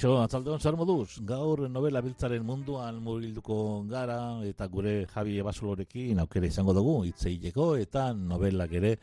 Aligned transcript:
Eixo, 0.00 0.14
atzaldeon 0.16 0.62
zer 0.64 0.78
moduz, 0.80 1.18
gaur 1.28 1.60
novela 1.68 2.00
biltzaren 2.00 2.40
munduan 2.48 3.02
murgilduko 3.04 3.56
gara 3.90 4.14
eta 4.48 4.64
gure 4.72 4.94
Javi 5.10 5.34
Ebasolorekin 5.42 6.22
aukera 6.22 6.46
izango 6.48 6.72
dugu 6.72 6.94
hitzeileko 7.04 7.66
eta 7.76 8.06
novelak 8.16 8.72
ere 8.78 8.94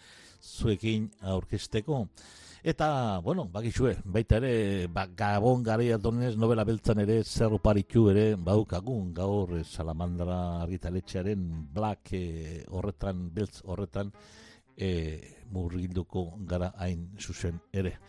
zuekin 0.42 1.04
aurkesteko. 1.22 2.00
Eta, 2.73 2.88
bueno, 3.28 3.46
bakixue, 3.54 3.92
baita 4.16 4.40
ere, 4.42 4.88
ba, 4.90 5.04
gabon 5.06 5.62
gara 5.68 6.00
novela 6.36 6.66
beltzan 6.66 7.04
ere 7.04 7.22
zer 7.23 7.54
uparitu 7.54 8.09
ere 8.09 8.34
baukagun 8.36 9.12
gaur 9.14 9.54
salamandra 9.64 10.64
argitaletxearen 10.64 11.44
black 11.76 12.14
e, 12.14 12.64
horretan, 12.72 13.30
beltz 13.36 13.62
horretan 13.66 14.09
e, 14.76 15.22
murgilduko 15.52 16.32
gara 16.39 16.72
hain 16.80 17.11
zuzen 17.20 17.61
ere. 17.72 18.00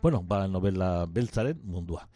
Bueno, 0.00 0.24
va 0.24 0.40
la 0.40 0.48
novela 0.48 1.06
Beltzaren 1.10 1.60
Mundua. 1.64 2.08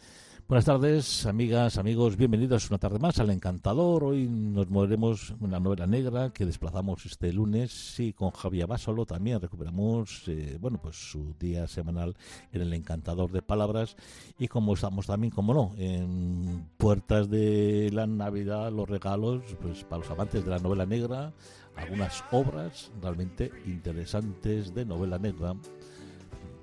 Buenas 0.46 0.66
tardes, 0.66 1.26
amigas, 1.26 1.78
amigos, 1.78 2.16
bienvenidos 2.16 2.70
una 2.70 2.78
tarde 2.78 3.00
más 3.00 3.18
al 3.18 3.30
Encantador. 3.30 4.04
Hoy 4.04 4.28
nos 4.28 4.70
moveremos 4.70 5.34
en 5.40 5.50
la 5.50 5.58
novela 5.58 5.86
negra 5.88 6.30
que 6.32 6.46
desplazamos 6.46 7.04
este 7.06 7.32
lunes 7.32 7.98
y 7.98 8.12
con 8.12 8.30
Javier 8.30 8.68
Basolo 8.68 9.04
también 9.04 9.40
recuperamos 9.40 10.22
eh, 10.28 10.58
bueno, 10.60 10.78
pues 10.80 10.94
su 10.94 11.34
día 11.40 11.66
semanal 11.66 12.16
en 12.52 12.60
el 12.60 12.72
Encantador 12.72 13.32
de 13.32 13.42
Palabras 13.42 13.96
y 14.38 14.46
como 14.46 14.74
estamos 14.74 15.06
también, 15.06 15.32
como 15.32 15.52
no, 15.52 15.72
en 15.76 16.68
puertas 16.76 17.28
de 17.30 17.90
la 17.92 18.06
Navidad, 18.06 18.70
los 18.70 18.88
regalos, 18.88 19.42
pues 19.60 19.82
para 19.82 20.02
los 20.02 20.10
amantes 20.10 20.44
de 20.44 20.50
la 20.50 20.58
novela 20.58 20.86
negra, 20.86 21.32
algunas 21.74 22.22
obras 22.30 22.92
realmente 23.00 23.50
interesantes 23.66 24.72
de 24.72 24.84
novela 24.84 25.18
negra 25.18 25.56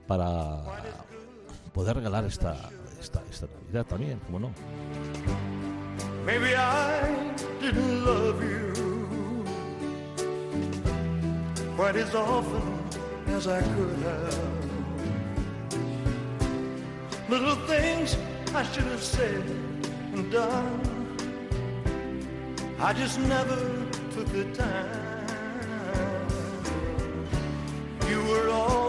para 0.10 0.64
poder 1.70 1.96
regalar 1.96 2.26
esta, 2.26 2.70
esta, 3.00 3.22
esta 3.30 3.48
Navidad 3.48 3.86
también, 3.86 4.20
como 4.20 4.40
no. 4.40 4.52
Maybe 6.26 6.56
I 6.56 7.34
didn't 7.62 8.06
love 8.06 8.44
you 8.44 8.70
quite 11.76 11.96
as 11.96 12.14
often 12.14 12.62
as 13.28 13.48
I 13.48 13.62
could 13.62 13.98
have. 14.04 14.60
Little 17.30 17.56
things 17.68 18.18
I 18.54 18.64
should 18.64 18.86
have 18.86 19.04
said 19.04 19.44
and 20.14 20.32
done. 20.32 20.82
I 22.80 22.94
just 22.94 23.20
never 23.20 23.58
took 24.14 24.28
the 24.28 24.46
time. 24.54 26.28
You 28.10 28.24
were 28.24 28.50
always 28.50 28.89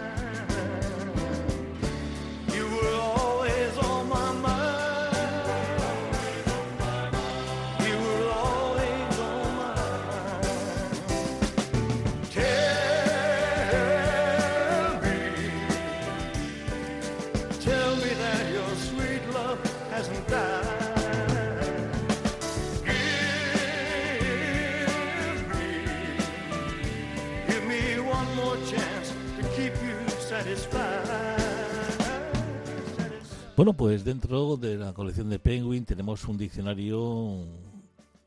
Bueno, 33.61 33.73
pues 33.73 34.03
dentro 34.03 34.57
de 34.57 34.75
la 34.75 34.91
colección 34.91 35.29
de 35.29 35.37
Penguin 35.37 35.85
tenemos 35.85 36.25
un 36.25 36.35
diccionario 36.35 37.45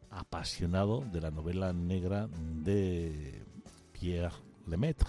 apasionado 0.09 1.01
de 1.13 1.21
la 1.21 1.33
novela 1.33 1.73
negra 1.73 2.29
de 2.29 3.43
Pierre 3.91 4.33
Lemaitre. 4.69 5.09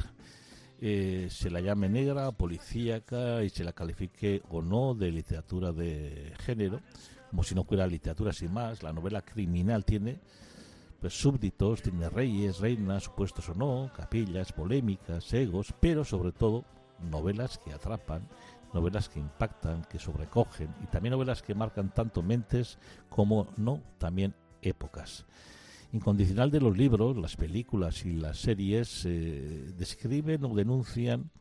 Eh, 0.82 1.28
se 1.30 1.52
la 1.52 1.62
llame 1.62 1.90
negra, 1.90 2.32
policíaca 2.32 3.44
y 3.44 3.52
se 3.52 3.64
la 3.64 3.74
califique 3.74 4.42
o 4.50 4.64
no 4.64 4.96
de 4.96 5.12
literatura 5.12 5.72
de 5.72 6.34
género, 6.40 6.82
como 7.30 7.44
si 7.44 7.54
no 7.54 7.64
fuera 7.64 7.86
literatura 7.86 8.34
sin 8.34 8.52
más. 8.52 8.82
La 8.82 8.94
novela 8.94 9.22
criminal 9.22 9.86
tiene 9.86 10.18
pues, 11.00 11.14
súbditos, 11.14 11.84
tiene 11.84 12.10
reyes, 12.10 12.58
reinas, 12.58 13.04
supuestos 13.04 13.48
o 13.50 13.54
no, 13.54 13.92
capillas, 13.96 14.52
polémicas, 14.54 15.32
egos, 15.36 15.72
pero 15.80 16.04
sobre 16.04 16.32
todo 16.32 16.66
novelas 17.12 17.60
que 17.60 17.74
atrapan, 17.74 18.28
novelas 18.76 19.10
que 19.10 19.20
impactan, 19.20 19.84
que 19.86 19.98
sobrecogen 19.98 20.70
y 20.84 20.88
también 20.88 21.14
novelas 21.14 21.42
que 21.42 21.56
marcan 21.56 21.94
tanto 21.94 22.22
mentes 22.22 22.78
como 23.10 23.48
no 23.58 23.82
también 23.98 24.36
épocas. 24.62 25.26
Incondicional 25.94 26.52
de 26.52 26.60
los 26.60 26.78
libros, 26.78 27.16
las 27.16 27.38
películas 27.38 28.06
y 28.06 28.12
las 28.12 28.38
series 28.38 29.06
eh, 29.06 29.74
describen 29.78 30.44
o 30.44 30.54
denuncian 30.54 31.32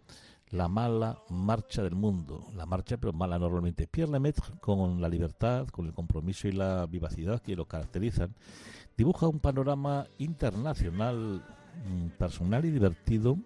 la 0.51 0.69
mala 0.69 1.19
marcha 1.29 1.83
del 1.83 1.97
mundo, 1.97 2.47
la 2.55 2.65
marcha 2.65 2.97
pero 2.97 3.13
mala 3.13 3.39
normalmente. 3.39 3.89
Pierre 3.89 4.13
Lemaitre, 4.13 4.55
con 4.61 5.01
la 5.01 5.09
libertad, 5.09 5.67
con 5.69 5.87
el 5.87 5.93
compromiso 5.93 6.47
y 6.47 6.53
la 6.53 6.87
vivacidad 6.87 7.43
que 7.43 7.57
lo 7.57 7.67
caracterizan, 7.67 8.33
dibuja 8.97 9.27
un 9.27 9.41
panorama 9.41 10.07
internacional, 10.19 11.43
mm, 11.89 12.09
personal 12.17 12.65
y 12.65 12.71
divertido, 12.71 13.39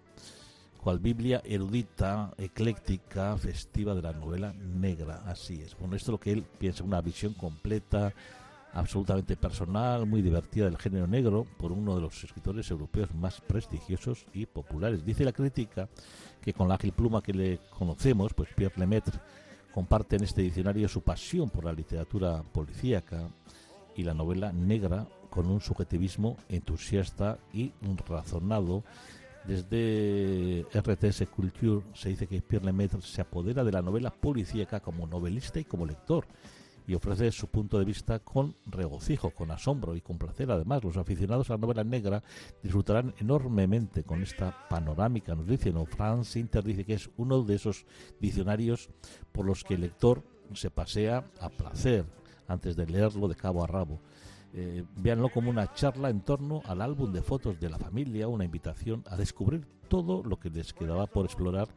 cual 0.81 0.99
Biblia 0.99 1.41
erudita, 1.45 2.33
ecléctica, 2.37 3.37
festiva 3.37 3.93
de 3.93 4.01
la 4.01 4.13
novela 4.13 4.53
negra. 4.53 5.23
Así 5.25 5.61
es. 5.61 5.77
Bueno, 5.77 5.95
esto 5.95 6.11
es 6.11 6.13
lo 6.13 6.19
que 6.19 6.31
él 6.31 6.43
piensa, 6.57 6.83
una 6.83 7.01
visión 7.01 7.33
completa, 7.33 8.13
absolutamente 8.73 9.35
personal, 9.35 10.05
muy 10.05 10.21
divertida 10.21 10.65
del 10.65 10.77
género 10.77 11.07
negro, 11.07 11.45
por 11.57 11.71
uno 11.71 11.95
de 11.95 12.01
los 12.01 12.23
escritores 12.23 12.69
europeos 12.71 13.13
más 13.13 13.41
prestigiosos 13.41 14.25
y 14.33 14.45
populares. 14.45 15.05
Dice 15.05 15.25
la 15.25 15.33
crítica 15.33 15.89
que 16.41 16.53
con 16.53 16.69
la 16.69 16.75
ágil 16.75 16.93
pluma 16.93 17.21
que 17.21 17.33
le 17.33 17.59
conocemos, 17.77 18.33
pues 18.33 18.49
Pierre 18.55 18.75
Lemaitre 18.77 19.19
comparte 19.73 20.15
en 20.15 20.23
este 20.23 20.41
diccionario 20.41 20.87
su 20.87 21.01
pasión 21.01 21.49
por 21.49 21.65
la 21.65 21.73
literatura 21.73 22.41
policíaca 22.43 23.29
y 23.95 24.03
la 24.03 24.13
novela 24.13 24.51
negra 24.53 25.07
con 25.29 25.47
un 25.47 25.61
subjetivismo 25.61 26.37
entusiasta 26.47 27.37
y 27.53 27.73
razonado. 28.07 28.83
Desde 29.45 30.65
RTS 30.73 31.27
Culture 31.27 31.85
se 31.93 32.09
dice 32.09 32.27
que 32.27 32.41
Pierre 32.41 32.65
Lemaitre 32.65 33.01
se 33.01 33.21
apodera 33.21 33.63
de 33.63 33.71
la 33.71 33.81
novela 33.81 34.11
policíaca 34.11 34.79
como 34.79 35.07
novelista 35.07 35.59
y 35.59 35.65
como 35.65 35.85
lector 35.85 36.25
y 36.89 36.95
ofrece 36.95 37.31
su 37.31 37.45
punto 37.49 37.77
de 37.77 37.85
vista 37.85 38.17
con 38.17 38.55
regocijo, 38.65 39.29
con 39.29 39.51
asombro 39.51 39.95
y 39.95 40.01
con 40.01 40.17
placer. 40.17 40.49
Además, 40.49 40.83
los 40.83 40.97
aficionados 40.97 41.47
a 41.49 41.53
la 41.53 41.59
novela 41.59 41.83
negra 41.83 42.23
disfrutarán 42.63 43.13
enormemente 43.19 44.03
con 44.03 44.23
esta 44.23 44.67
panorámica, 44.67 45.35
nos 45.35 45.45
dice, 45.45 45.71
¿no? 45.71 45.85
Franz 45.85 46.35
Inter 46.35 46.63
dice 46.63 46.85
que 46.85 46.95
es 46.95 47.07
uno 47.15 47.43
de 47.43 47.53
esos 47.53 47.85
diccionarios 48.19 48.89
por 49.31 49.45
los 49.45 49.63
que 49.63 49.75
el 49.75 49.81
lector 49.81 50.23
se 50.55 50.71
pasea 50.71 51.29
a 51.39 51.49
placer 51.49 52.05
antes 52.47 52.75
de 52.75 52.87
leerlo 52.87 53.27
de 53.27 53.35
cabo 53.35 53.63
a 53.63 53.67
rabo. 53.67 54.01
Eh, 54.53 54.83
véanlo 54.95 55.29
como 55.29 55.49
una 55.49 55.73
charla 55.73 56.09
en 56.09 56.21
torno 56.21 56.61
al 56.65 56.81
álbum 56.81 57.13
de 57.13 57.21
fotos 57.21 57.59
de 57.59 57.69
la 57.69 57.77
familia, 57.77 58.27
una 58.27 58.45
invitación 58.45 59.03
a 59.07 59.15
descubrir 59.15 59.65
todo 59.87 60.23
lo 60.23 60.39
que 60.39 60.49
les 60.49 60.73
quedaba 60.73 61.07
por 61.07 61.25
explorar 61.25 61.67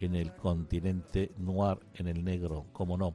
en 0.00 0.14
el 0.14 0.34
continente 0.34 1.32
noir, 1.38 1.78
en 1.94 2.06
el 2.06 2.24
negro, 2.24 2.66
como 2.72 2.96
no. 2.96 3.14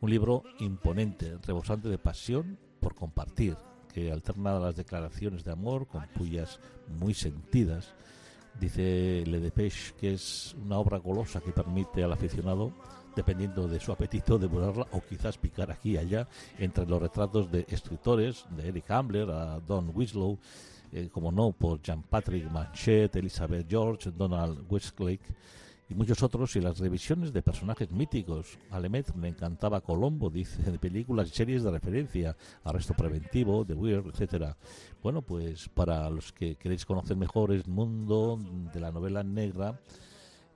Un 0.00 0.10
libro 0.10 0.42
imponente, 0.58 1.38
rebosante 1.46 1.88
de 1.88 1.98
pasión 1.98 2.58
por 2.80 2.94
compartir, 2.94 3.56
que 3.92 4.10
alterna 4.10 4.58
las 4.58 4.74
declaraciones 4.74 5.44
de 5.44 5.52
amor 5.52 5.86
con 5.86 6.06
pullas 6.08 6.58
muy 6.98 7.14
sentidas. 7.14 7.94
Dice 8.58 9.24
Le 9.26 9.40
Depêche 9.40 9.94
que 9.94 10.14
es 10.14 10.54
una 10.62 10.78
obra 10.78 10.98
golosa 10.98 11.40
que 11.40 11.52
permite 11.52 12.02
al 12.02 12.12
aficionado, 12.12 12.72
dependiendo 13.14 13.68
de 13.68 13.80
su 13.80 13.92
apetito, 13.92 14.38
devorarla 14.38 14.86
o 14.92 15.00
quizás 15.00 15.38
picar 15.38 15.70
aquí 15.70 15.92
y 15.92 15.96
allá 15.98 16.28
entre 16.58 16.86
los 16.86 17.00
retratos 17.00 17.50
de 17.50 17.66
escritores, 17.68 18.44
de 18.56 18.68
Eric 18.68 18.90
Ambler 18.90 19.30
a 19.30 19.60
Don 19.60 19.90
Winslow, 19.94 20.38
eh, 20.92 21.08
como 21.10 21.32
no, 21.32 21.52
por 21.52 21.82
Jean 21.82 22.02
Patrick 22.02 22.50
Manchet, 22.50 23.16
Elizabeth 23.16 23.66
George, 23.68 24.10
Donald 24.10 24.64
Westlake 24.70 25.34
y 25.88 25.94
muchos 25.94 26.22
otros, 26.22 26.56
y 26.56 26.60
las 26.60 26.78
revisiones 26.78 27.32
de 27.32 27.42
personajes 27.42 27.90
míticos. 27.90 28.58
A 28.70 28.80
Lemet 28.80 29.14
me 29.14 29.28
encantaba 29.28 29.80
Colombo, 29.80 30.30
dice, 30.30 30.70
de 30.70 30.78
películas 30.78 31.28
y 31.28 31.34
series 31.34 31.62
de 31.62 31.70
referencia, 31.70 32.36
Arresto 32.64 32.94
Preventivo, 32.94 33.64
The 33.66 33.74
Weird, 33.74 34.06
etcétera. 34.06 34.56
Bueno, 35.02 35.20
pues 35.20 35.68
para 35.68 36.08
los 36.08 36.32
que 36.32 36.56
queréis 36.56 36.86
conocer 36.86 37.16
mejor 37.16 37.52
el 37.52 37.64
mundo 37.66 38.38
de 38.72 38.80
la 38.80 38.90
novela 38.92 39.22
negra, 39.22 39.78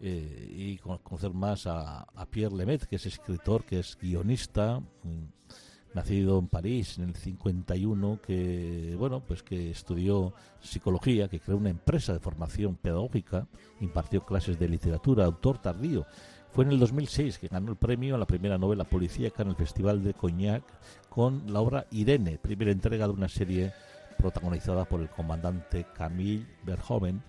eh, 0.01 0.55
y 0.57 0.79
conocer 0.79 1.33
más 1.33 1.67
a, 1.67 2.07
Pierre 2.31 2.55
Lemet, 2.55 2.87
que 2.87 2.97
es 2.97 3.07
escritor, 3.07 3.65
que 3.65 3.81
es 3.81 3.99
guionista, 4.01 4.81
nacido 5.95 6.39
en 6.39 6.49
París 6.49 6.99
en 6.99 7.09
el 7.09 7.17
51, 7.17 8.21
que 8.23 8.95
bueno, 8.99 9.21
pues 9.21 9.43
que 9.43 9.71
estudió 9.71 10.33
psicología, 10.61 11.29
que 11.29 11.41
creó 11.41 11.57
una 11.57 11.71
empresa 11.71 12.13
de 12.13 12.21
formación 12.21 12.77
pedagógica, 12.77 13.49
impartió 13.81 14.25
clases 14.25 14.59
de 14.59 14.69
literatura, 14.69 15.25
autor 15.25 15.59
tardío. 15.59 16.07
Fue 16.53 16.65
en 16.65 16.73
el 16.73 16.79
2006 16.79 17.39
que 17.39 17.49
ganó 17.49 17.71
el 17.71 17.77
premio 17.77 18.15
a 18.15 18.19
la 18.19 18.27
primera 18.27 18.59
novela 18.59 18.85
policíaca 18.85 19.43
en 19.43 19.49
el 19.49 19.57
Festival 19.57 20.03
de 20.03 20.15
Cognac 20.15 20.63
con 21.09 21.53
la 21.53 21.61
obra 21.61 21.87
Irene, 21.91 22.39
primera 22.39 22.71
entrega 22.71 23.07
de 23.07 23.13
una 23.13 23.29
serie 23.29 23.73
protagonizada 24.17 24.85
por 24.85 25.01
el 25.01 25.09
comandante 25.09 25.87
Camille 25.95 26.47
Verhoeven 26.65 27.23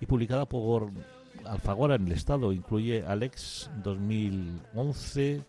y 0.00 0.06
publicada 0.06 0.46
por 0.46 0.90
Alfagora 1.46 1.96
en 1.96 2.06
el 2.06 2.12
Estado. 2.12 2.52
Incluye 2.52 3.04
Alex 3.06 3.70
2011 3.82 5.44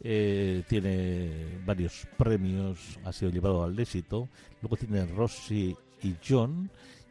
eh, 0.00 0.62
tiene 0.68 1.60
varios 1.66 2.06
premios, 2.16 2.98
ha 3.04 3.12
sido 3.12 3.30
llevado 3.30 3.64
al 3.64 3.78
éxito. 3.78 4.28
Luego 4.62 4.76
tiene 4.76 5.06
Rossi 5.06 5.76
y 6.02 6.14
John 6.26 6.70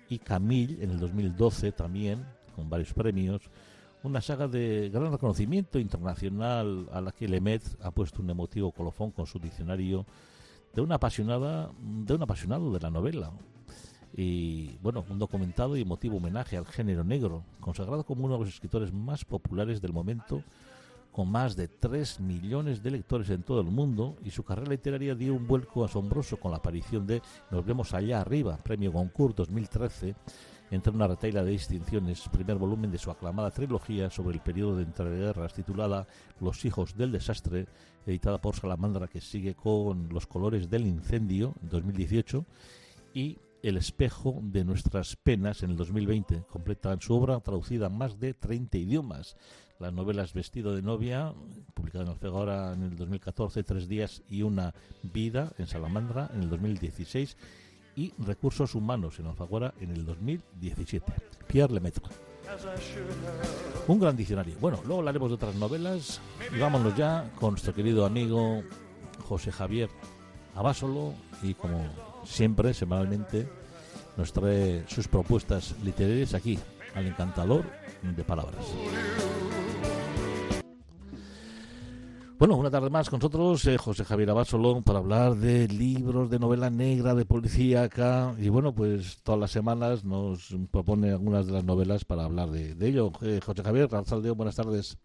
y 0.09 0.19
Camille 0.19 0.83
en 0.83 0.91
el 0.91 0.99
2012 0.99 1.73
también, 1.73 2.25
con 2.55 2.69
varios 2.69 2.93
premios. 2.93 3.41
Una 4.03 4.21
saga 4.21 4.47
de 4.47 4.89
gran 4.89 5.11
reconocimiento 5.11 5.79
internacional 5.79 6.87
a 6.93 7.01
la 7.01 7.11
que 7.11 7.27
Lemet 7.27 7.63
ha 7.81 7.91
puesto 7.91 8.21
un 8.21 8.29
emotivo 8.29 8.71
colofón 8.71 9.11
con 9.11 9.25
su 9.25 9.39
diccionario 9.39 10.05
de 10.73 10.81
una 10.81 10.95
apasionada, 10.95 11.71
de 11.79 12.13
un 12.13 12.23
apasionado 12.23 12.71
de 12.71 12.79
la 12.79 12.89
novela. 12.89 13.31
Y 14.15 14.77
bueno, 14.81 15.05
un 15.09 15.19
documentado 15.19 15.77
y 15.77 15.81
emotivo 15.81 16.17
homenaje 16.17 16.57
al 16.57 16.65
género 16.65 17.03
negro, 17.03 17.43
consagrado 17.59 18.03
como 18.03 18.25
uno 18.25 18.35
de 18.35 18.45
los 18.45 18.53
escritores 18.53 18.93
más 18.93 19.25
populares 19.25 19.81
del 19.81 19.93
momento 19.93 20.43
con 21.17 21.31
más 21.31 21.55
de 21.55 21.67
3 21.67 22.19
millones 22.19 22.83
de 22.83 22.91
lectores 22.91 23.31
en 23.31 23.41
todo 23.41 23.61
el 23.61 23.65
mundo 23.65 24.17
y 24.23 24.29
su 24.29 24.43
carrera 24.43 24.69
literaria 24.69 25.15
dio 25.15 25.33
un 25.33 25.47
vuelco 25.47 25.83
asombroso 25.83 26.37
con 26.37 26.51
la 26.51 26.57
aparición 26.57 27.07
de 27.07 27.23
Nos 27.49 27.65
vemos 27.65 27.95
allá 27.95 28.21
arriba, 28.21 28.55
premio 28.57 28.91
Goncourt 28.91 29.35
2013, 29.35 30.13
entre 30.69 30.93
una 30.93 31.07
retaila 31.07 31.43
de 31.43 31.49
distinciones, 31.49 32.29
primer 32.29 32.57
volumen 32.57 32.91
de 32.91 32.99
su 32.99 33.09
aclamada 33.09 33.49
trilogía 33.49 34.11
sobre 34.11 34.35
el 34.35 34.43
periodo 34.43 34.75
de 34.75 34.83
entreguerras 34.83 35.55
titulada 35.55 36.05
Los 36.39 36.63
hijos 36.65 36.95
del 36.95 37.11
desastre, 37.11 37.65
editada 38.05 38.37
por 38.37 38.55
Salamandra, 38.55 39.07
que 39.07 39.19
sigue 39.19 39.55
con 39.55 40.09
Los 40.09 40.27
colores 40.27 40.69
del 40.69 40.85
incendio 40.85 41.55
2018 41.63 42.45
y 43.15 43.39
El 43.63 43.77
espejo 43.77 44.39
de 44.41 44.63
nuestras 44.63 45.15
penas 45.15 45.63
en 45.63 45.71
el 45.71 45.77
2020. 45.77 46.43
Completa 46.49 46.95
su 46.99 47.15
obra 47.15 47.39
traducida 47.39 47.87
en 47.87 47.97
más 47.97 48.19
de 48.19 48.33
30 48.33 48.77
idiomas 48.77 49.35
las 49.79 49.93
novelas 49.93 50.33
Vestido 50.33 50.75
de 50.75 50.81
novia, 50.81 51.33
publicada 51.73 52.05
en 52.05 52.09
Alfegora 52.11 52.73
en 52.73 52.83
el 52.83 52.95
2014, 52.95 53.63
Tres 53.63 53.87
días 53.87 54.23
y 54.29 54.41
una 54.41 54.73
vida 55.03 55.51
en 55.57 55.67
Salamandra 55.67 56.29
en 56.33 56.43
el 56.43 56.49
2016 56.49 57.37
y 57.95 58.13
Recursos 58.19 58.75
humanos 58.75 59.19
en 59.19 59.27
Alfagora 59.27 59.73
en 59.79 59.91
el 59.91 60.05
2017. 60.05 61.13
Pierre 61.47 61.73
Lemaitre. 61.73 62.03
Un 63.87 63.99
gran 63.99 64.15
diccionario. 64.15 64.55
Bueno, 64.59 64.79
luego 64.85 64.99
hablaremos 64.99 65.29
de 65.29 65.35
otras 65.35 65.55
novelas 65.55 66.21
y 66.55 66.59
vámonos 66.59 66.95
ya 66.95 67.31
con 67.39 67.51
nuestro 67.51 67.73
querido 67.73 68.05
amigo 68.05 68.63
José 69.27 69.51
Javier 69.51 69.89
Abásolo 70.57 71.13
y 71.43 71.53
como 71.53 71.85
siempre, 72.25 72.73
semanalmente, 72.73 73.47
nos 74.17 74.33
trae 74.33 74.83
sus 74.87 75.07
propuestas 75.07 75.75
literarias 75.83 76.33
aquí, 76.33 76.57
al 76.95 77.05
encantador 77.05 77.63
de 78.01 78.23
palabras. 78.23 78.65
Bueno, 82.39 82.55
una 82.57 82.71
tarde 82.71 82.89
más 82.89 83.07
con 83.07 83.19
nosotros, 83.19 83.65
eh, 83.65 83.77
José 83.77 84.03
Javier 84.03 84.31
Abasolón, 84.31 84.81
para 84.83 84.97
hablar 84.97 85.35
de 85.35 85.67
libros, 85.67 86.31
de 86.31 86.39
novela 86.39 86.71
negra, 86.71 87.13
de 87.13 87.25
policía 87.25 87.83
acá. 87.83 88.33
Y 88.39 88.49
bueno, 88.49 88.73
pues 88.73 89.21
todas 89.21 89.39
las 89.39 89.51
semanas 89.51 90.05
nos 90.05 90.55
propone 90.71 91.11
algunas 91.11 91.45
de 91.45 91.53
las 91.53 91.63
novelas 91.63 92.03
para 92.03 92.25
hablar 92.25 92.49
de, 92.49 92.75
ello. 92.87 93.11
Eh, 93.21 93.39
José 93.45 93.61
Javier, 93.61 93.89
León, 93.91 94.37
buenas 94.37 94.55
tardes. 94.55 94.97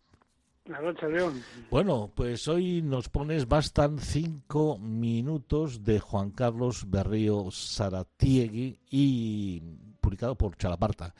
Bueno, 1.70 2.12
pues 2.14 2.46
hoy 2.46 2.82
nos 2.82 3.08
pones 3.08 3.48
Bastan 3.48 3.98
cinco 3.98 4.78
minutos 4.78 5.82
de 5.82 5.98
Juan 5.98 6.30
Carlos 6.30 6.88
Berrío 6.88 7.50
Saratiegui 7.50 8.78
y 8.88 9.60
publicado 10.00 10.36
por 10.36 10.56
Chalaparta. 10.56 11.14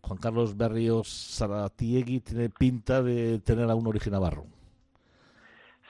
Juan 0.00 0.18
Carlos 0.20 0.56
Berrío 0.56 1.02
Saratiegui 1.02 2.20
tiene 2.20 2.50
pinta 2.50 3.02
de 3.02 3.40
tener 3.40 3.68
a 3.68 3.74
un 3.74 3.84
origen 3.88 4.12
navarro. 4.12 4.46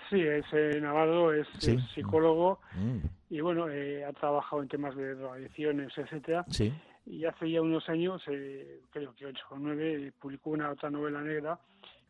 Sí, 0.08 0.20
es 0.20 0.46
eh, 0.52 0.80
Navarro, 0.80 1.34
es, 1.34 1.46
psicólogo 1.94 2.60
mm. 2.74 3.34
y 3.34 3.40
bueno, 3.40 3.68
eh, 3.68 4.02
ha 4.04 4.12
trabajado 4.14 4.62
en 4.62 4.68
temas 4.68 4.96
de 4.96 5.14
drogadicciones, 5.14 5.92
etcétera. 5.96 6.46
Sí. 6.48 6.72
Y 7.04 7.26
hace 7.26 7.50
ya 7.50 7.60
unos 7.60 7.86
años, 7.90 8.22
eh, 8.28 8.80
creo 8.90 9.14
que 9.14 9.26
ocho 9.26 9.44
o 9.50 9.58
nueve, 9.58 10.10
publicó 10.18 10.50
una 10.50 10.70
otra 10.70 10.90
novela 10.90 11.20
negra 11.20 11.58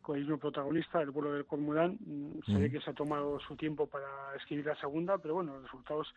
con 0.05 0.17
el 0.17 0.21
mismo 0.21 0.37
protagonista, 0.37 1.01
El 1.01 1.09
vuelo 1.09 1.33
del 1.33 1.45
Cormorán. 1.45 1.97
Mm, 2.05 2.39
se 2.45 2.59
ve 2.59 2.71
que 2.71 2.79
se 2.79 2.91
ha 2.91 2.93
tomado 2.93 3.39
su 3.39 3.55
tiempo 3.55 3.87
para 3.87 4.07
escribir 4.37 4.67
la 4.67 4.79
segunda, 4.79 5.17
pero 5.17 5.35
bueno, 5.35 5.53
los 5.53 5.63
resultados 5.63 6.07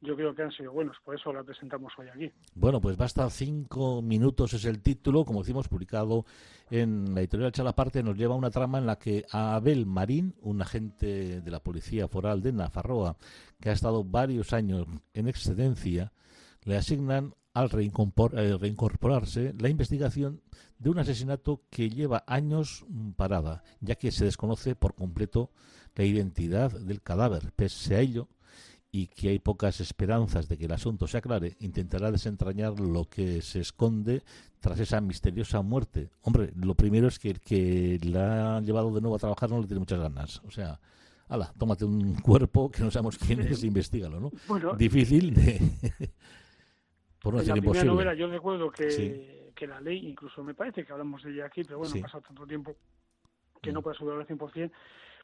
yo 0.00 0.16
creo 0.16 0.34
que 0.34 0.42
han 0.42 0.50
sido 0.50 0.72
buenos, 0.72 0.96
por 1.04 1.14
eso 1.14 1.32
la 1.32 1.44
presentamos 1.44 1.92
hoy 1.96 2.08
aquí. 2.08 2.32
Bueno, 2.54 2.80
pues 2.80 2.96
basta 2.96 3.28
cinco 3.30 4.02
minutos 4.02 4.52
es 4.52 4.64
el 4.64 4.80
título, 4.80 5.24
como 5.24 5.40
decimos, 5.40 5.68
publicado 5.68 6.24
en 6.70 7.14
la 7.14 7.20
editorial 7.20 7.52
Chalaparte, 7.52 8.02
nos 8.02 8.16
lleva 8.16 8.34
a 8.34 8.38
una 8.38 8.50
trama 8.50 8.78
en 8.78 8.86
la 8.86 8.98
que 8.98 9.24
a 9.30 9.54
Abel 9.54 9.86
Marín, 9.86 10.34
un 10.40 10.60
agente 10.60 11.40
de 11.40 11.50
la 11.50 11.60
Policía 11.60 12.08
Foral 12.08 12.42
de 12.42 12.52
Nafarroa, 12.52 13.16
que 13.60 13.70
ha 13.70 13.72
estado 13.72 14.02
varios 14.02 14.52
años 14.52 14.86
en 15.14 15.28
excedencia, 15.28 16.12
le 16.64 16.76
asignan 16.76 17.34
al 17.54 17.70
eh, 17.72 18.56
reincorporarse 18.58 19.54
la 19.58 19.68
investigación 19.68 20.40
de 20.78 20.90
un 20.90 20.98
asesinato 20.98 21.62
que 21.70 21.90
lleva 21.90 22.24
años 22.26 22.84
parada, 23.16 23.62
ya 23.80 23.94
que 23.94 24.10
se 24.10 24.24
desconoce 24.24 24.74
por 24.74 24.94
completo 24.94 25.50
la 25.94 26.04
identidad 26.04 26.72
del 26.72 27.02
cadáver. 27.02 27.52
Pese 27.54 27.96
a 27.96 28.00
ello, 28.00 28.28
y 28.94 29.06
que 29.06 29.30
hay 29.30 29.38
pocas 29.38 29.80
esperanzas 29.80 30.48
de 30.48 30.58
que 30.58 30.66
el 30.66 30.72
asunto 30.72 31.06
se 31.06 31.16
aclare, 31.16 31.56
intentará 31.60 32.10
desentrañar 32.10 32.78
lo 32.78 33.06
que 33.06 33.40
se 33.40 33.60
esconde 33.60 34.22
tras 34.60 34.78
esa 34.80 35.00
misteriosa 35.00 35.62
muerte. 35.62 36.10
Hombre, 36.20 36.52
lo 36.54 36.74
primero 36.74 37.08
es 37.08 37.18
que 37.18 37.30
el 37.30 37.40
que 37.40 37.98
la 38.02 38.58
ha 38.58 38.60
llevado 38.60 38.92
de 38.92 39.00
nuevo 39.00 39.16
a 39.16 39.18
trabajar 39.18 39.48
no 39.48 39.60
le 39.60 39.66
tiene 39.66 39.80
muchas 39.80 39.98
ganas. 39.98 40.42
O 40.46 40.50
sea, 40.50 40.78
ala, 41.28 41.54
tómate 41.56 41.86
un 41.86 42.14
cuerpo 42.22 42.70
que 42.70 42.82
no 42.82 42.90
sabemos 42.90 43.16
quién 43.16 43.40
es, 43.40 43.64
investigalo, 43.64 44.20
¿no? 44.20 44.30
Bueno, 44.46 44.74
Difícil 44.74 45.32
de... 45.32 45.60
por 47.22 47.34
no 47.34 47.38
decir 47.40 47.56
imposible. 47.56 47.88
Novela, 47.88 48.14
yo 48.14 48.26
recuerdo 48.26 48.70
que, 48.70 49.52
que 49.54 49.66
la 49.66 49.80
ley, 49.80 50.08
incluso 50.08 50.42
me 50.42 50.54
parece 50.54 50.84
que 50.84 50.92
hablamos 50.92 51.22
de 51.22 51.30
ella 51.30 51.46
aquí, 51.46 51.62
pero 51.62 51.78
bueno, 51.78 51.94
ha 51.96 52.02
pasado 52.02 52.22
tanto 52.22 52.46
tiempo 52.46 52.76
que 53.62 53.72
no 53.72 53.80
mm. 53.80 53.82
puedo 53.82 53.94
asegurar 53.94 54.20
al 54.20 54.26
100%, 54.26 54.70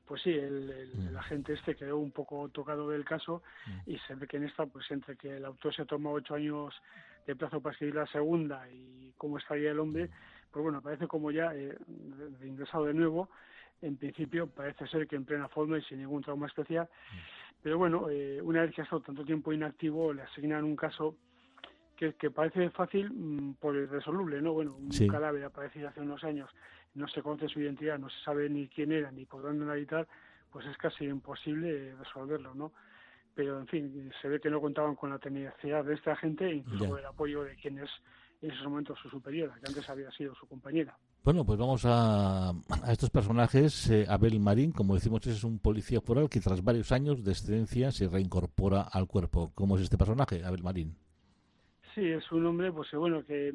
pues 0.06 0.22
sí, 0.22 0.30
el, 0.30 0.90
mm. 0.94 1.16
agente 1.16 1.52
este 1.54 1.74
quedó 1.74 1.98
un 1.98 2.12
poco 2.12 2.48
tocado 2.50 2.88
del 2.88 3.04
caso 3.04 3.42
mm. 3.66 3.90
y 3.90 3.98
se 3.98 4.14
ve 4.14 4.28
que 4.28 4.36
en 4.36 4.44
esta, 4.44 4.66
pues 4.66 4.88
entre 4.90 5.16
que 5.16 5.36
el 5.36 5.44
autor 5.44 5.74
se 5.74 5.84
toma 5.84 6.10
ocho 6.10 6.34
años 6.34 6.74
de 7.26 7.34
plazo 7.34 7.60
para 7.60 7.72
escribir 7.72 7.96
la 7.96 8.06
segunda 8.06 8.66
y 8.70 9.12
cómo 9.18 9.38
estaría 9.38 9.72
el 9.72 9.80
hombre, 9.80 10.08
pues 10.50 10.62
bueno, 10.62 10.80
parece 10.80 11.06
como 11.08 11.30
ya 11.30 11.52
eh, 11.54 11.76
ingresado 12.42 12.84
de 12.84 12.94
nuevo, 12.94 13.28
en 13.82 13.96
principio 13.96 14.46
parece 14.46 14.86
ser 14.86 15.06
que 15.06 15.16
en 15.16 15.24
plena 15.24 15.48
forma 15.48 15.78
y 15.78 15.82
sin 15.82 15.98
ningún 15.98 16.22
trauma 16.22 16.46
especial, 16.46 16.86
mm. 16.86 17.16
pero 17.62 17.76
bueno, 17.76 18.08
eh, 18.08 18.40
una 18.40 18.62
vez 18.62 18.72
que 18.72 18.82
ha 18.82 18.84
estado 18.84 19.02
tanto 19.02 19.24
tiempo 19.24 19.52
inactivo, 19.52 20.12
le 20.12 20.22
asignan 20.22 20.64
un 20.64 20.76
caso 20.76 21.16
que, 21.98 22.14
que 22.14 22.30
parece 22.30 22.70
fácil 22.70 23.10
mm, 23.10 23.54
por 23.54 23.76
el 23.76 23.88
resoluble, 23.88 24.40
¿no? 24.40 24.52
Bueno, 24.52 24.76
un 24.76 25.08
cadáver 25.08 25.44
aparecido 25.44 25.88
hace 25.88 26.00
unos 26.00 26.22
años, 26.22 26.48
no 26.94 27.08
se 27.08 27.22
conoce 27.22 27.48
su 27.48 27.60
identidad, 27.60 27.98
no 27.98 28.08
se 28.08 28.20
sabe 28.24 28.48
ni 28.48 28.68
quién 28.68 28.92
era 28.92 29.10
ni 29.10 29.24
por 29.24 29.42
dónde 29.42 29.70
habitar, 29.70 30.06
pues 30.50 30.64
es 30.66 30.76
casi 30.76 31.04
imposible 31.04 31.94
resolverlo, 31.96 32.54
¿no? 32.54 32.72
Pero, 33.34 33.58
en 33.58 33.66
fin, 33.66 34.10
se 34.20 34.28
ve 34.28 34.40
que 34.40 34.50
no 34.50 34.60
contaban 34.60 34.94
con 34.94 35.10
la 35.10 35.18
tenacidad 35.18 35.84
de 35.84 35.94
esta 35.94 36.16
gente, 36.16 36.52
incluso 36.52 36.98
el 36.98 37.04
apoyo 37.04 37.42
de 37.44 37.54
quienes 37.56 37.88
en 38.40 38.52
esos 38.52 38.64
momentos 38.64 38.96
su 39.02 39.10
superiora, 39.10 39.54
que 39.54 39.68
antes 39.68 39.88
había 39.90 40.10
sido 40.12 40.32
su 40.36 40.46
compañera. 40.46 40.96
Bueno, 41.24 41.44
pues 41.44 41.58
vamos 41.58 41.84
a, 41.84 42.50
a 42.50 42.92
estos 42.92 43.10
personajes. 43.10 43.90
Eh, 43.90 44.06
Abel 44.08 44.38
Marín, 44.38 44.70
como 44.70 44.94
decimos, 44.94 45.26
es 45.26 45.42
un 45.42 45.58
policía 45.58 46.00
foral 46.00 46.28
que 46.28 46.40
tras 46.40 46.62
varios 46.62 46.92
años 46.92 47.24
de 47.24 47.32
excedencia 47.32 47.90
se 47.90 48.08
reincorpora 48.08 48.82
al 48.82 49.08
cuerpo. 49.08 49.50
¿Cómo 49.54 49.76
es 49.76 49.82
este 49.82 49.98
personaje, 49.98 50.44
Abel 50.44 50.62
Marín? 50.62 50.96
Sí, 51.98 52.12
es 52.12 52.30
un 52.30 52.46
hombre, 52.46 52.70
pues 52.70 52.92
bueno, 52.92 53.24
que 53.24 53.52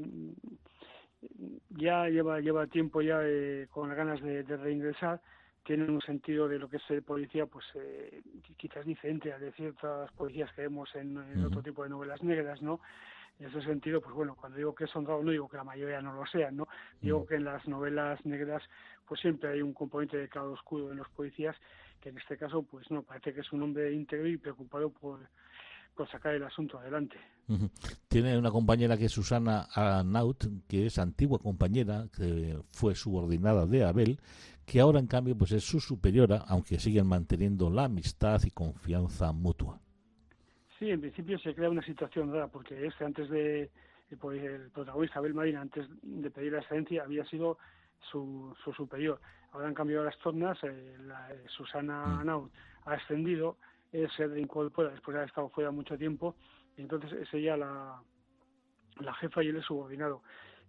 ya 1.69 2.09
lleva 2.09 2.41
lleva 2.41 2.67
tiempo 2.67 3.01
ya 3.01 3.21
eh, 3.23 3.67
con 3.71 3.87
las 3.87 3.97
ganas 3.97 4.21
de, 4.21 4.43
reingresar 4.43 5.21
tiene 5.63 5.85
un 5.85 6.01
sentido 6.01 6.49
de 6.49 6.59
lo 6.59 6.69
que 6.69 6.75
es 6.75 6.83
ser 6.83 7.03
policía 7.03 7.45
pues 7.45 7.65
eh, 7.75 8.21
quizás 8.57 8.85
diferente 8.85 9.31
a 9.31 9.39
de 9.39 9.53
ciertas 9.53 10.11
policías 10.11 10.51
que 10.51 10.63
vemos 10.63 10.93
en, 10.95 11.17
otro 11.45 11.63
tipo 11.63 11.83
de 11.83 11.89
novelas 11.89 12.21
negras 12.21 12.61
no 12.61 12.81
en 13.39 13.47
ese 13.47 13.61
sentido, 13.61 14.01
pues 14.01 14.13
bueno, 14.13 14.35
cuando 14.35 14.57
digo 14.57 14.75
que 14.75 14.83
es 14.83 14.93
honrado 14.93 15.23
no 15.23 15.31
digo 15.31 15.47
que 15.47 15.55
la 15.55 15.63
mayoría 15.63 16.01
no 16.01 16.13
lo 16.13 16.25
sean, 16.25 16.57
¿no? 16.57 16.67
Digo 17.01 17.21
mm. 17.21 17.27
que 17.27 17.35
en 17.35 17.45
las 17.45 17.65
novelas 17.65 18.23
negras 18.25 18.61
pues 19.05 19.21
siempre 19.21 19.51
hay 19.51 19.61
un 19.61 19.73
componente 19.73 20.17
de 20.17 20.27
claro 20.27 20.51
oscuro 20.51 20.91
en 20.91 20.97
los 20.97 21.07
policías, 21.11 21.55
que 22.01 22.09
en 22.09 22.17
este 22.17 22.37
caso 22.37 22.63
pues 22.63 22.91
no, 22.91 23.03
parece 23.03 23.33
que 23.33 23.39
es 23.39 23.53
un 23.53 23.63
hombre 23.63 23.93
íntegro 23.93 24.27
y 24.27 24.35
preocupado 24.35 24.89
por, 24.89 25.21
por 25.95 26.09
sacar 26.09 26.33
el 26.33 26.43
asunto 26.43 26.79
adelante. 26.79 27.17
Tiene 28.07 28.37
una 28.37 28.51
compañera 28.51 28.97
que 28.97 29.05
es 29.05 29.11
Susana 29.11 29.67
Naut, 30.05 30.45
que 30.67 30.85
es 30.85 30.97
antigua 30.97 31.39
compañera, 31.39 32.07
que 32.15 32.57
fue 32.71 32.95
subordinada 32.95 33.65
de 33.65 33.83
Abel, 33.83 34.19
que 34.65 34.79
ahora 34.79 34.99
en 34.99 35.07
cambio 35.07 35.37
pues 35.37 35.51
es 35.51 35.63
su 35.63 35.79
superiora, 35.79 36.43
aunque 36.47 36.79
siguen 36.79 37.07
manteniendo 37.07 37.69
la 37.69 37.85
amistad 37.85 38.41
y 38.45 38.51
confianza 38.51 39.31
mutua. 39.33 39.79
Sí, 40.79 40.89
en 40.89 41.01
principio 41.01 41.37
se 41.39 41.53
crea 41.53 41.69
una 41.69 41.83
situación 41.83 42.31
rara, 42.31 42.47
porque 42.47 42.85
este 42.85 43.05
antes 43.05 43.29
de, 43.29 43.69
pues, 44.19 44.41
el 44.41 44.69
protagonista 44.71 45.19
Abel 45.19 45.33
Marina, 45.33 45.61
antes 45.61 45.85
de 46.01 46.31
pedir 46.31 46.53
la 46.53 46.59
excedencia, 46.59 47.03
había 47.03 47.25
sido 47.25 47.57
su, 48.11 48.55
su 48.63 48.73
superior. 48.73 49.19
Ahora 49.51 49.67
han 49.67 49.73
cambiado 49.73 50.03
las 50.03 50.17
tornas, 50.19 50.57
eh, 50.63 50.97
la, 51.05 51.31
eh, 51.31 51.43
Susana 51.55 52.05
mm. 52.05 52.25
Naut 52.25 52.51
ha 52.85 52.93
ascendido, 52.93 53.57
él 53.93 54.09
se 54.17 54.27
reincorpora 54.27 54.89
después 54.89 55.13
de 55.13 55.19
haber 55.19 55.29
estado 55.29 55.49
fuera 55.49 55.71
mucho 55.71 55.97
tiempo, 55.97 56.35
y 56.75 56.81
entonces 56.81 57.13
es 57.13 57.33
ella 57.33 57.55
la, 57.55 58.01
la 58.99 59.13
jefa 59.13 59.41
y 59.43 59.47
él 59.47 59.57
es 59.57 59.65
subordinado. 59.65 60.21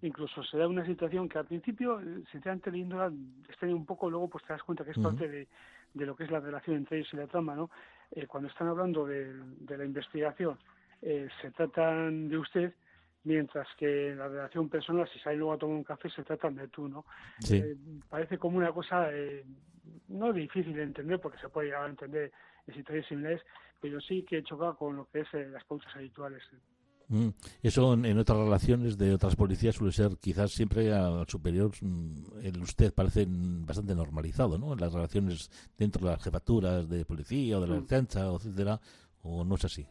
Incluso 0.02 0.44
se 0.44 0.58
da 0.58 0.68
una 0.68 0.84
situación 0.84 1.28
que 1.28 1.38
al 1.38 1.46
principio, 1.46 1.98
eh, 2.00 2.22
sinceramente 2.30 2.70
leyéndola, 2.70 3.10
extraña 3.48 3.74
un 3.74 3.86
poco, 3.86 4.10
luego 4.10 4.28
pues 4.28 4.44
te 4.44 4.52
das 4.52 4.62
cuenta 4.62 4.84
que 4.84 4.90
es 4.90 4.98
parte 4.98 5.28
de, 5.28 5.48
de 5.94 6.06
lo 6.06 6.14
que 6.14 6.24
es 6.24 6.30
la 6.30 6.40
relación 6.40 6.76
entre 6.76 6.98
ellos 6.98 7.08
y 7.12 7.16
la 7.16 7.26
trama, 7.26 7.54
¿no? 7.54 7.70
Eh, 8.10 8.26
cuando 8.26 8.48
están 8.48 8.68
hablando 8.68 9.06
de, 9.06 9.32
la 9.66 9.84
investigación, 9.84 10.58
eh, 11.00 11.28
se 11.40 11.50
tratan 11.52 12.28
de 12.28 12.36
usted, 12.36 12.74
mientras 13.22 13.66
que 13.78 14.10
en 14.10 14.18
la 14.18 14.28
relación 14.28 14.68
personal, 14.68 15.08
si 15.08 15.18
sale 15.20 15.36
luego 15.36 15.52
a 15.52 15.58
tomar 15.58 15.76
un 15.76 15.84
café, 15.84 16.10
se 16.10 16.24
tratan 16.24 16.56
de 16.56 16.68
tú, 16.68 16.88
¿no? 16.88 17.06
Eh, 17.50 17.76
parece 18.08 18.38
como 18.38 18.58
una 18.58 18.72
cosa 18.72 19.08
no 20.08 20.32
difícil 20.32 20.74
de 20.74 20.82
entender, 20.82 21.20
porque 21.20 21.38
se 21.38 21.48
puede 21.48 21.68
llegar 21.68 21.84
a 21.84 21.90
entender 21.90 22.32
en 22.66 22.74
situaciones 22.74 23.08
similares, 23.08 23.42
pero 23.80 24.00
sí 24.00 24.24
que 24.28 24.42
choca 24.42 24.72
con 24.74 24.96
lo 24.96 25.08
que 25.10 25.20
es 25.20 25.28
las 25.50 25.64
pautas 25.64 25.94
habituales. 25.94 26.42
Mm. 27.08 27.28
Eso 27.62 27.92
en, 27.94 28.18
otras 28.18 28.38
relaciones 28.38 28.96
de 28.96 29.12
otras 29.12 29.36
policías 29.36 29.74
suele 29.74 29.92
ser 29.92 30.16
quizás 30.18 30.52
siempre 30.52 30.92
al 30.92 31.26
superior, 31.28 31.70
mm, 31.80 32.38
el 32.42 32.62
usted 32.62 32.94
parece 32.94 33.26
bastante 33.28 33.94
normalizado, 33.94 34.58
¿no? 34.58 34.72
En 34.72 34.80
las 34.80 34.92
relaciones 34.92 35.50
dentro 35.76 36.04
de 36.06 36.12
las 36.12 36.22
jefaturas 36.22 36.88
de 36.88 37.04
policía 37.04 37.58
o 37.58 37.60
de 37.60 37.68
la 37.68 37.74
defensa, 37.74 38.26
etcétera, 38.34 38.80
o 39.22 39.44
no 39.44 39.54
es 39.56 39.64
así. 39.64 39.86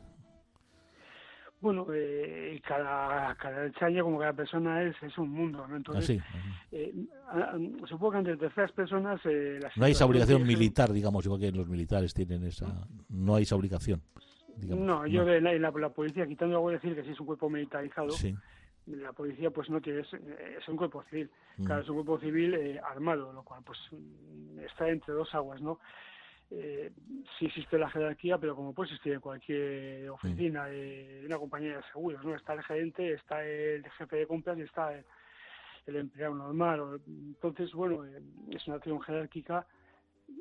Bueno, 1.63 1.87
eh, 1.93 2.61
cada, 2.67 3.33
cada 3.35 3.71
como 4.01 4.19
cada 4.19 4.33
persona 4.33 4.83
es, 4.83 4.95
es 5.01 5.17
un 5.17 5.29
mundo, 5.29 5.65
¿no? 5.67 5.77
Entonces, 5.77 6.21
ah, 6.21 6.67
eh, 6.71 6.93
supongo 7.87 8.11
que 8.11 8.17
entre 8.19 8.37
terceras 8.37 8.71
personas... 8.73 9.21
Eh, 9.25 9.59
no 9.77 9.85
hay 9.85 9.93
esa 9.93 10.05
obligación 10.05 10.43
militar, 10.43 10.91
digamos, 10.91 11.25
igual 11.25 11.39
que 11.39 11.51
los 11.51 11.67
militares 11.67 12.13
tienen 12.13 12.43
esa... 12.43 12.85
No 13.09 13.35
hay 13.35 13.43
esa 13.43 13.55
obligación 13.55 14.01
no, 14.57 15.07
yo 15.07 15.25
de 15.25 15.41
la, 15.41 15.53
la, 15.57 15.89
policía, 15.89 16.27
quitando 16.27 16.57
algo 16.57 16.69
decir 16.69 16.95
que 16.95 17.03
si 17.03 17.11
es 17.11 17.19
un 17.19 17.25
cuerpo 17.25 17.49
militarizado, 17.49 18.13
la 18.85 19.13
policía 19.13 19.49
pues 19.49 19.69
no 19.69 19.81
tiene, 19.81 20.01
es, 20.01 20.13
es 20.13 20.67
un 20.67 20.77
cuerpo 20.77 21.03
civil, 21.09 21.29
mm. 21.57 21.65
claro, 21.65 21.81
es 21.81 21.89
un 21.89 21.95
cuerpo 21.95 22.19
civil 22.19 22.53
eh, 22.53 22.79
armado, 22.79 23.31
lo 23.33 23.43
cual 23.43 23.61
pues 23.65 23.79
mm, 23.91 24.59
está 24.59 24.89
entre 24.89 25.13
dos 25.13 25.33
aguas, 25.33 25.61
¿no? 25.61 25.79
Eh, 26.55 26.91
sí 27.37 27.45
existe 27.45 27.79
la 27.79 27.89
jerarquía, 27.89 28.37
pero 28.37 28.55
como 28.55 28.73
puede 28.73 28.89
existir 28.89 29.13
en 29.13 29.21
cualquier 29.21 30.07
oficina 30.11 30.65
de 30.65 31.23
una 31.25 31.39
compañía 31.39 31.77
de 31.77 31.83
seguros, 31.91 32.23
¿no? 32.23 32.35
Está 32.35 32.53
el 32.53 32.63
gerente, 32.63 33.13
está 33.13 33.43
el 33.43 33.83
jefe 33.89 34.17
de 34.17 34.27
compras 34.27 34.57
y 34.59 34.61
está 34.61 34.93
el, 34.93 35.95
empleado 35.95 36.35
normal. 36.35 37.01
Entonces, 37.07 37.73
bueno, 37.73 38.05
eh, 38.05 38.21
es 38.51 38.67
una 38.67 38.77
acción 38.77 39.01
jerárquica 39.01 39.65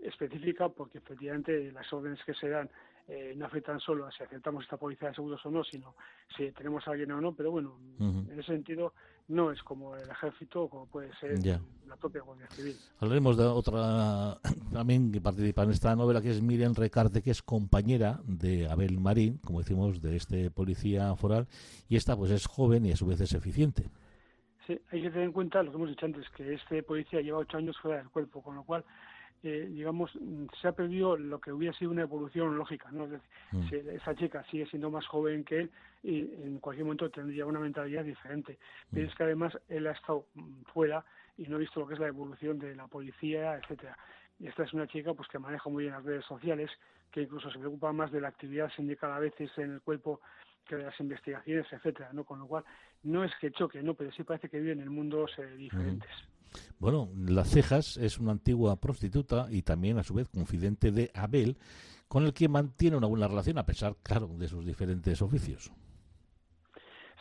específica 0.02 0.68
porque 0.68 0.98
efectivamente 0.98 1.72
las 1.72 1.90
órdenes 1.92 2.22
que 2.24 2.34
se 2.34 2.48
dan 2.48 2.68
eh, 3.08 3.34
no 3.36 3.46
afectan 3.46 3.80
solo 3.80 4.06
a 4.06 4.12
si 4.12 4.22
aceptamos 4.22 4.64
esta 4.64 4.76
policía 4.76 5.08
de 5.08 5.14
seguros 5.14 5.44
o 5.44 5.50
no, 5.50 5.64
sino 5.64 5.94
si 6.36 6.50
tenemos 6.52 6.86
a 6.86 6.92
alguien 6.92 7.10
o 7.12 7.20
no, 7.20 7.34
pero 7.34 7.50
bueno, 7.50 7.76
en 7.98 8.30
ese 8.32 8.52
sentido 8.52 8.94
no 9.28 9.50
es 9.50 9.62
como 9.62 9.96
el 9.96 10.08
ejército 10.08 10.62
o 10.62 10.68
como 10.68 10.86
puede 10.86 11.12
ser 11.16 11.38
la 11.86 11.96
propia 11.96 12.22
Guardia 12.22 12.46
Civil. 12.50 12.76
Hablaremos 13.00 13.36
de 13.36 13.44
otra 13.44 14.38
también 14.72 15.10
que 15.10 15.20
participa 15.20 15.64
en 15.64 15.70
esta 15.70 15.94
novela, 15.96 16.22
que 16.22 16.30
es 16.30 16.42
Miriam 16.42 16.74
Recarte, 16.74 17.22
que 17.22 17.30
es 17.30 17.42
compañera 17.42 18.20
de 18.24 18.68
Abel 18.68 19.00
Marín, 19.00 19.38
como 19.38 19.60
decimos, 19.60 20.00
de 20.00 20.16
este 20.16 20.50
policía 20.50 21.14
foral, 21.16 21.48
y 21.88 21.96
esta 21.96 22.16
pues 22.16 22.30
es 22.30 22.46
joven 22.46 22.86
y 22.86 22.92
a 22.92 22.96
su 22.96 23.06
vez 23.06 23.20
es 23.20 23.32
eficiente. 23.34 23.90
Sí, 24.66 24.80
hay 24.92 25.02
que 25.02 25.10
tener 25.10 25.24
en 25.24 25.32
cuenta 25.32 25.62
lo 25.62 25.72
que 25.72 25.76
hemos 25.76 25.88
dicho 25.88 26.06
antes, 26.06 26.24
que 26.36 26.54
este 26.54 26.82
policía 26.84 27.20
lleva 27.20 27.38
ocho 27.38 27.56
años 27.56 27.76
fuera 27.78 27.98
del 27.98 28.10
cuerpo, 28.10 28.42
con 28.42 28.54
lo 28.54 28.62
cual 28.62 28.84
eh, 29.44 29.68
digamos, 29.70 30.12
se 30.60 30.68
ha 30.68 30.72
perdido 30.72 31.16
lo 31.16 31.40
que 31.40 31.52
hubiera 31.52 31.76
sido 31.76 31.90
una 31.90 32.02
evolución 32.02 32.56
lógica, 32.56 32.90
¿no? 32.92 33.04
Es 33.04 33.10
decir, 33.10 33.28
mm. 33.52 33.68
si 33.68 33.76
esa 33.76 34.14
chica 34.14 34.44
sigue 34.50 34.66
siendo 34.66 34.90
más 34.90 35.04
joven 35.06 35.44
que 35.44 35.60
él 35.60 35.70
y 36.04 36.20
en 36.44 36.58
cualquier 36.58 36.84
momento 36.84 37.10
tendría 37.10 37.44
una 37.44 37.58
mentalidad 37.58 38.04
diferente. 38.04 38.58
Pero 38.90 39.06
mm. 39.06 39.08
es 39.08 39.14
que 39.16 39.22
además 39.24 39.58
él 39.68 39.86
ha 39.88 39.92
estado 39.92 40.26
fuera 40.72 41.04
y 41.36 41.48
no 41.48 41.56
ha 41.56 41.58
visto 41.58 41.80
lo 41.80 41.88
que 41.88 41.94
es 41.94 42.00
la 42.00 42.06
evolución 42.06 42.58
de 42.58 42.76
la 42.76 42.86
policía, 42.86 43.56
etcétera. 43.56 43.96
Y 44.38 44.46
esta 44.46 44.62
es 44.64 44.72
una 44.72 44.86
chica 44.86 45.12
pues 45.14 45.28
que 45.28 45.38
maneja 45.38 45.68
muy 45.68 45.84
bien 45.84 45.94
las 45.94 46.04
redes 46.04 46.24
sociales, 46.24 46.70
que 47.10 47.22
incluso 47.22 47.50
se 47.50 47.58
preocupa 47.58 47.92
más 47.92 48.12
de 48.12 48.20
la 48.20 48.28
actividad 48.28 48.70
sindical 48.72 49.12
a 49.12 49.18
veces 49.18 49.50
en 49.58 49.72
el 49.72 49.80
cuerpo 49.80 50.20
que 50.66 50.76
de 50.76 50.84
las 50.84 51.00
investigaciones, 51.00 51.66
etcétera, 51.72 52.10
¿no? 52.12 52.24
Con 52.24 52.38
lo 52.38 52.46
cual, 52.46 52.64
no 53.02 53.24
es 53.24 53.32
que 53.40 53.50
choque, 53.50 53.82
¿no? 53.82 53.94
Pero 53.94 54.12
sí 54.12 54.22
parece 54.22 54.48
que 54.48 54.60
viven 54.60 54.80
en 54.80 54.88
mundos 54.88 55.32
eh, 55.38 55.56
diferentes. 55.56 56.10
Bueno, 56.78 57.10
Las 57.16 57.50
Cejas 57.50 57.96
es 57.96 58.18
una 58.18 58.32
antigua 58.32 58.76
prostituta 58.76 59.46
y 59.50 59.62
también 59.62 59.98
a 59.98 60.02
su 60.02 60.14
vez 60.14 60.28
confidente 60.28 60.90
de 60.90 61.10
Abel, 61.14 61.56
con 62.08 62.24
el 62.24 62.32
que 62.32 62.48
mantiene 62.48 62.96
una 62.96 63.06
buena 63.06 63.28
relación 63.28 63.58
a 63.58 63.66
pesar, 63.66 63.96
claro, 64.02 64.28
de 64.28 64.48
sus 64.48 64.66
diferentes 64.66 65.22
oficios. 65.22 65.72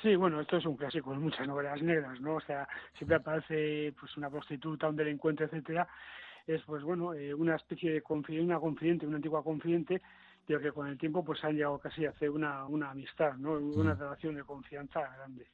Sí, 0.02 0.16
bueno, 0.16 0.42
esto 0.42 0.58
es 0.58 0.66
un 0.66 0.76
clásico 0.76 1.14
en 1.14 1.22
muchas 1.22 1.48
novelas 1.48 1.82
negras, 1.82 2.20
¿no? 2.22 2.36
O 2.36 2.42
sea, 2.42 2.68
siempre 2.98 3.18
aparece 3.18 3.94
pues 4.00 4.18
una 4.18 4.32
prostituta, 4.32 4.90
un 4.90 4.96
delincuente, 4.96 5.44
etcétera. 5.44 5.88
Es 6.48 6.62
pues 6.64 6.84
bueno, 6.84 7.14
eh, 7.14 7.34
una 7.34 7.56
especie 7.56 7.94
de 7.94 8.02
confidente, 8.02 8.46
una 8.46 8.60
confidente, 8.60 9.06
una 9.06 9.18
antigua 9.18 9.44
confidente, 9.44 10.02
pero 10.46 10.60
que 10.60 10.72
con 10.72 10.88
el 10.88 10.98
tiempo 10.98 11.24
pues 11.24 11.44
han 11.44 11.56
llegado 11.56 11.78
casi 11.78 12.06
a 12.06 12.10
hacer 12.10 12.32
una, 12.32 12.66
una 12.66 12.90
amistad, 12.90 13.36
¿no? 13.38 13.54
Una 13.54 13.94
mm. 13.94 14.00
relación 14.00 14.36
de 14.36 14.44
confianza 14.44 15.02
grande. 15.02 15.46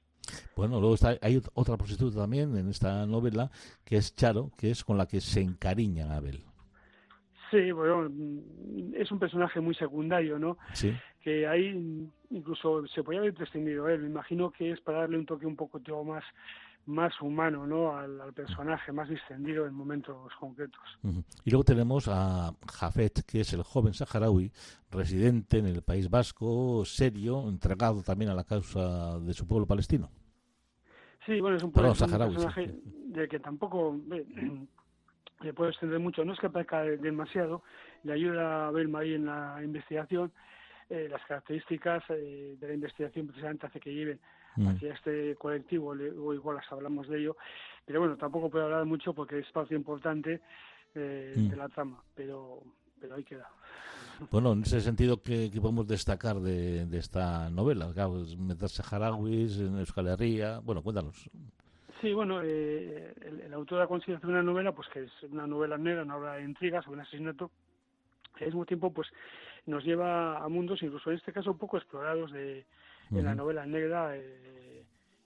Bueno, 0.56 0.80
luego 0.80 0.96
está, 0.96 1.18
hay 1.22 1.42
otra 1.54 1.78
prostituta 1.78 2.20
también 2.20 2.56
en 2.58 2.70
esta 2.70 3.06
novela, 3.06 3.50
que 3.86 3.98
es 3.98 4.16
Charo, 4.16 4.52
que 4.58 4.72
es 4.72 4.84
con 4.84 4.98
la 4.98 5.08
que 5.08 5.22
se 5.22 5.42
encariña 5.42 6.16
Abel. 6.16 6.44
Sí, 7.52 7.72
bueno, 7.72 8.10
mm, 8.10 8.96
es 8.96 9.12
un 9.12 9.20
personaje 9.20 9.60
muy 9.60 9.76
secundario, 9.76 10.38
¿no? 10.38 10.58
Sí. 10.74 10.94
Que 11.22 11.48
ahí 11.48 12.10
incluso 12.30 12.86
se 12.88 13.04
podría 13.04 13.22
haber 13.22 13.34
prescindido 13.34 13.88
él. 13.88 14.02
Me 14.02 14.08
imagino 14.08 14.52
que 14.52 14.72
es 14.72 14.82
para 14.82 15.00
darle 15.00 15.18
un 15.18 15.26
toque 15.26 15.46
un 15.46 15.56
poco 15.56 15.80
más 16.04 16.24
más 16.88 17.14
humano 17.22 17.68
¿no? 17.68 17.96
Al, 17.96 18.34
personaje, 18.34 18.92
más 18.92 19.10
distendido 19.10 19.68
en 19.68 19.74
momentos 19.74 20.32
concretos. 20.40 20.82
Y 21.44 21.52
luego 21.52 21.64
tenemos 21.64 22.08
a 22.08 22.54
Jafet, 22.72 23.26
que 23.26 23.42
es 23.42 23.54
el 23.54 23.64
joven 23.64 23.94
saharaui, 23.94 24.52
residente 24.92 25.60
en 25.60 25.68
el 25.68 25.82
País 25.82 26.10
Vasco, 26.10 26.84
serio, 26.86 27.48
entregado 27.48 28.02
también 28.04 28.32
a 28.32 28.34
la 28.34 28.44
causa 28.44 29.20
de 29.20 29.34
su 29.34 29.46
pueblo 29.46 29.68
palestino. 29.68 30.10
Sí, 31.26 31.42
bueno, 31.42 31.58
es 31.58 31.64
un, 31.64 31.74
personaje 31.74 32.80
de 33.08 33.28
que 33.28 33.40
tampoco 33.40 34.00
le 35.42 35.54
puedo 35.54 35.70
extender 35.70 36.00
mucho. 36.00 36.24
No 36.24 36.34
es 36.34 36.40
que 36.40 36.50
parezca 36.50 36.84
demasiado, 36.84 37.64
le 38.04 38.14
ayuda 38.14 38.68
a 38.68 38.72
ver 38.72 38.88
Marí 38.88 39.16
en 39.16 39.26
la 39.26 39.62
investigación. 39.62 40.32
Eh, 40.90 41.10
las 41.12 41.22
características 41.26 42.02
eh, 42.10 42.56
de 42.58 42.68
la 42.68 42.74
investigación 42.74 43.28
precisamente 43.28 43.68
hace 43.68 43.80
que 43.80 43.94
lleven 43.94 44.22
mm. 44.56 44.68
hacia 44.68 44.94
este 44.94 45.36
colectivo, 45.36 45.90
o 45.90 46.34
igual 46.34 46.56
las 46.56 46.72
hablamos 46.72 47.10
de 47.10 47.20
ello, 47.20 47.36
pero 47.86 48.00
bueno, 48.00 48.16
tampoco 48.16 48.50
puedo 48.50 48.66
hablar 48.66 48.86
mucho 48.86 49.14
porque 49.14 49.40
es 49.40 49.48
espacio 49.48 49.76
importante 49.76 50.40
eh, 50.96 51.34
mm. 51.36 51.50
de 51.50 51.56
la 51.58 51.68
trama, 51.68 52.02
pero, 52.16 52.64
pero 53.00 53.16
ahí 53.16 53.24
queda. 53.24 53.50
Bueno, 54.32 54.54
en 54.54 54.64
ese 54.64 54.82
sentido, 54.82 55.22
¿qué, 55.22 55.52
podemos 55.62 55.88
destacar 55.88 56.38
de, 56.38 56.88
esta 56.98 57.52
novela? 57.52 57.92
Claro, 57.94 58.24
meterse 58.40 58.82
Jaragüis, 58.82 59.60
en 59.60 59.78
Euskal 59.78 60.08
Herria, 60.08 60.60
bueno, 60.60 60.82
cuéntanos. 60.82 61.30
Sí, 62.02 62.14
bueno, 62.14 62.42
eh, 62.44 63.14
el, 63.46 63.54
autor 63.54 63.82
ha 63.82 63.88
conseguido 63.88 64.18
hacer 64.18 64.30
una 64.30 64.42
novela, 64.42 64.72
pues 64.72 64.88
que 64.90 65.04
es 65.04 65.12
una 65.32 65.46
novela 65.46 65.78
negra, 65.78 66.02
una 66.02 66.18
obra 66.18 66.34
de 66.34 66.46
intriga 66.46 66.82
sobre 66.82 66.96
un 66.96 67.02
asesinato, 67.02 67.52
al 68.40 68.48
mismo 68.48 68.66
tiempo, 68.66 68.92
pues 68.92 69.08
nos 69.68 69.84
lleva 69.84 70.38
a 70.38 70.48
mundos, 70.48 70.82
incluso 70.82 71.12
en 71.12 71.18
este 71.18 71.32
caso, 71.32 71.52
un 71.52 71.58
poco 71.58 71.78
explorados 71.78 72.32
de, 72.32 72.66
la 73.12 73.36
novela 73.36 73.66
negra 73.66 74.18
eh, 74.18 74.84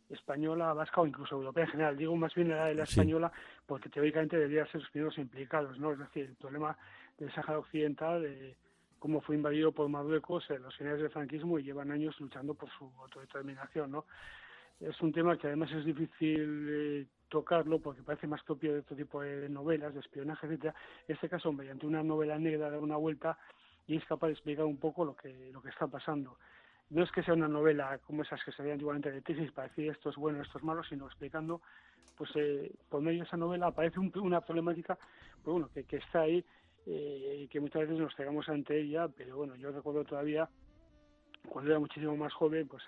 española, 0.09 0.73
vasca 0.73 1.01
o 1.01 1.07
incluso 1.07 1.35
europea 1.35 1.65
en 1.65 1.71
general. 1.71 1.97
Digo 1.97 2.15
más 2.15 2.33
bien 2.35 2.49
la, 2.49 2.73
la 2.73 2.83
española 2.83 3.31
porque 3.65 3.89
teóricamente 3.89 4.37
debería 4.37 4.65
ser 4.65 4.81
los 4.81 4.89
primeros 4.89 5.17
implicados, 5.17 5.79
¿no? 5.79 5.93
Es 5.93 5.99
decir, 5.99 6.25
el 6.25 6.35
problema 6.35 6.77
del 7.17 7.33
Sáhara 7.33 7.59
Occidental, 7.59 8.21
de 8.21 8.55
cómo 8.99 9.21
fue 9.21 9.35
invadido 9.35 9.71
por 9.71 9.89
Marruecos 9.89 10.49
en 10.49 10.61
los 10.61 10.75
finales 10.75 11.01
del 11.01 11.09
franquismo 11.09 11.57
y 11.57 11.63
llevan 11.63 11.91
años 11.91 12.19
luchando 12.19 12.53
por 12.53 12.69
su 12.69 12.91
autodeterminación, 12.99 13.91
¿no? 13.91 14.05
Es 14.79 14.99
un 15.01 15.11
tema 15.11 15.37
que 15.37 15.47
además 15.47 15.71
es 15.71 15.85
difícil 15.85 16.67
eh, 16.69 17.05
tocarlo 17.29 17.79
porque 17.79 18.01
parece 18.01 18.27
más 18.27 18.43
propio 18.43 18.73
de 18.73 18.79
otro 18.79 18.95
tipo 18.95 19.21
de 19.21 19.47
novelas, 19.47 19.93
de 19.93 19.99
espionaje, 19.99 20.47
etcétera. 20.47 20.75
En 21.07 21.15
este 21.15 21.29
caso, 21.29 21.51
mediante 21.53 21.85
una 21.85 22.03
novela 22.03 22.37
negra, 22.39 22.69
da 22.69 22.79
una 22.79 22.97
vuelta 22.97 23.37
y 23.87 23.97
es 23.97 24.05
capaz 24.05 24.27
de 24.27 24.33
explicar 24.33 24.65
un 24.65 24.77
poco 24.77 25.05
lo 25.05 25.15
que, 25.15 25.51
lo 25.51 25.61
que 25.61 25.69
está 25.69 25.87
pasando. 25.87 26.37
No 26.89 27.03
es 27.03 27.11
que 27.11 27.23
sea 27.23 27.33
una 27.33 27.47
novela 27.47 27.99
como 27.99 28.23
esas 28.23 28.43
que 28.43 28.51
se 28.51 28.61
veían 28.61 28.75
antiguamente 28.75 29.11
de 29.11 29.21
tesis 29.21 29.51
para 29.51 29.69
decir 29.69 29.89
esto 29.89 30.09
es 30.09 30.15
bueno, 30.15 30.41
esto 30.41 30.57
es 30.57 30.63
malo, 30.63 30.83
sino 30.83 31.05
explicando, 31.05 31.61
pues 32.17 32.29
eh, 32.35 32.73
por 32.89 33.01
medio 33.01 33.19
de 33.19 33.27
esa 33.27 33.37
novela 33.37 33.67
aparece 33.67 33.99
una 33.99 34.41
problemática 34.41 34.97
pues 35.43 35.53
bueno, 35.53 35.69
que, 35.73 35.85
que 35.85 35.97
está 35.97 36.21
ahí 36.21 36.43
eh, 36.85 37.47
que 37.49 37.59
muchas 37.59 37.83
veces 37.83 37.99
nos 37.99 38.15
cegamos 38.15 38.49
ante 38.49 38.79
ella, 38.79 39.07
pero 39.07 39.37
bueno, 39.37 39.55
yo 39.55 39.71
recuerdo 39.71 40.03
todavía, 40.03 40.49
cuando 41.47 41.69
era 41.71 41.79
muchísimo 41.79 42.15
más 42.17 42.33
joven, 42.33 42.67
pues 42.67 42.83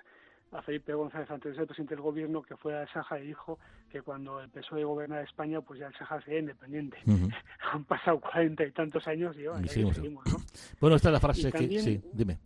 a 0.53 0.61
Felipe 0.61 0.93
González 0.93 1.29
antes 1.31 1.51
de 1.51 1.57
ser 1.57 1.67
presidente 1.67 1.95
del 1.95 2.03
gobierno 2.03 2.41
que 2.41 2.55
fue 2.55 2.77
a 2.77 2.87
Saja 2.87 3.19
y 3.19 3.27
dijo 3.27 3.59
que 3.91 4.01
cuando 4.01 4.41
empezó 4.41 4.75
a 4.75 4.83
gobernar 4.83 5.23
España 5.23 5.61
pues 5.61 5.79
ya 5.79 5.87
el 5.87 5.95
Saja 5.95 6.21
sería 6.21 6.39
independiente. 6.39 6.97
Han 7.71 7.85
pasado 7.85 8.19
cuarenta 8.19 8.63
y 8.63 8.71
tantos 8.71 9.07
años 9.07 9.35
y, 9.37 9.47
bueno, 9.47 9.67
seguimos, 9.67 10.27
¿no? 10.27 10.37
Bueno, 10.79 10.95
esta 10.95 11.09
es 11.09 11.13
la 11.13 11.19
frase 11.19 11.51
que... 11.51 11.79
Sí, 11.79 12.01
dime. 12.13 12.37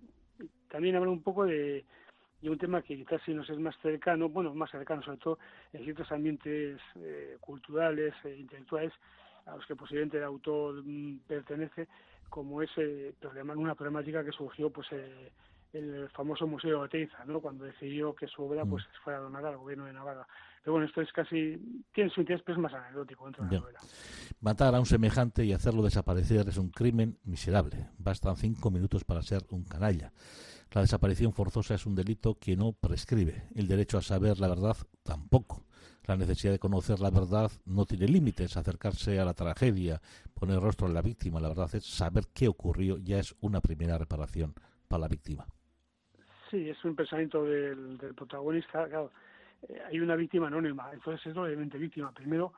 También 0.70 0.96
habla 0.96 1.12
un 1.12 1.22
poco 1.22 1.46
de, 1.46 1.86
un 2.44 2.58
tema 2.58 2.82
que 2.82 2.96
quizás 2.96 3.22
si 3.26 3.34
nos 3.34 3.50
es 3.50 3.58
más 3.58 3.76
cercano, 3.82 4.30
bueno, 4.30 4.54
más 4.54 4.72
cercano 4.72 5.02
sobre 5.02 5.18
todo 5.18 5.40
en 5.74 5.84
ciertos 5.84 6.12
ambientes 6.12 6.80
eh, 6.96 7.38
culturales 7.40 8.14
e 8.24 8.38
intelectuales 8.38 8.94
a 9.46 9.56
los 9.56 9.66
que 9.66 9.76
posiblemente 9.76 10.18
el 10.18 10.24
autor 10.24 10.84
mm, 10.84 11.20
pertenece, 11.28 11.88
como 12.30 12.62
ese 12.62 13.14
problema, 13.20 13.54
una 13.54 13.76
problemática 13.76 14.24
que 14.24 14.32
surgió 14.32 14.70
pues 14.70 14.88
eh, 14.92 15.32
el 15.74 16.10
famoso 16.10 16.48
Museo 16.48 16.80
de 16.80 16.86
Oteiza, 16.86 17.26
¿no? 17.26 17.40
cuando 17.40 17.66
decidió 17.66 18.16
que 18.16 18.28
su 18.28 18.44
obra 18.44 18.66
mm. 18.66 18.70
pues 18.70 18.84
fuera 19.04 19.20
donada 19.20 19.50
al 19.50 19.58
gobierno 19.58 19.86
de 19.86 19.94
Navarra. 19.94 20.28
Pero 20.62 20.74
bueno, 20.74 20.88
esto 20.88 21.02
es 21.02 21.12
casi, 21.14 21.58
tiene 21.94 22.10
su 22.10 22.22
interés, 22.22 22.42
pero 22.46 22.58
es 22.58 22.62
más 22.62 22.74
anecdótico 22.74 23.26
dentro 23.26 23.46
de 23.46 23.52
la 23.52 23.60
novela. 23.62 23.80
Matar 24.42 24.76
a 24.76 24.80
un 24.80 24.86
semejante 24.86 25.46
y 25.46 25.54
hacerlo 25.54 25.82
desaparecer 25.82 26.48
es 26.50 26.58
un 26.58 26.70
crimen 26.70 27.18
miserable. 27.24 27.88
Bastan 27.98 28.36
cinco 28.36 28.70
minutos 28.70 29.06
para 29.06 29.22
ser 29.22 29.44
un 29.50 29.64
canalla. 29.64 30.12
La 30.74 30.82
desaparición 30.82 31.32
forzosa 31.32 31.76
es 31.76 31.86
un 31.86 31.96
delito 31.96 32.38
que 32.38 32.58
no 32.58 32.74
prescribe. 32.74 33.48
El 33.56 33.68
derecho 33.68 33.98
a 33.98 34.02
saber 34.02 34.40
la 34.40 34.50
verdad 34.50 34.76
tampoco. 35.04 35.64
La 36.04 36.18
necesidad 36.18 36.52
de 36.52 36.60
conocer 36.60 37.00
la 37.00 37.12
verdad 37.12 37.52
no 37.66 37.86
tiene 37.86 38.08
límites. 38.08 38.58
Acercarse 38.58 39.20
a 39.20 39.26
la 39.26 39.34
tragedia, 39.34 40.02
poner 40.34 40.60
rostro 40.60 40.88
a 40.88 40.90
la 40.90 41.02
víctima, 41.02 41.40
la 41.40 41.48
verdad 41.48 41.74
es 41.76 41.86
saber 41.86 42.26
qué 42.34 42.48
ocurrió, 42.48 42.98
ya 42.98 43.20
es 43.20 43.36
una 43.40 43.62
primera 43.62 43.98
reparación 43.98 44.54
para 44.88 45.02
la 45.02 45.08
víctima. 45.08 45.48
Sí, 46.50 46.70
es 46.70 46.84
un 46.86 46.96
pensamiento 46.96 47.44
del, 47.44 47.98
protagonista. 48.16 48.88
Claro, 48.88 49.12
eh, 49.68 49.82
hay 49.86 50.00
una 50.00 50.16
víctima 50.16 50.48
anónima, 50.48 50.90
entonces 50.94 51.26
es 51.28 51.34
doblemente 51.34 51.78
víctima. 51.78 52.12
Primero, 52.12 52.54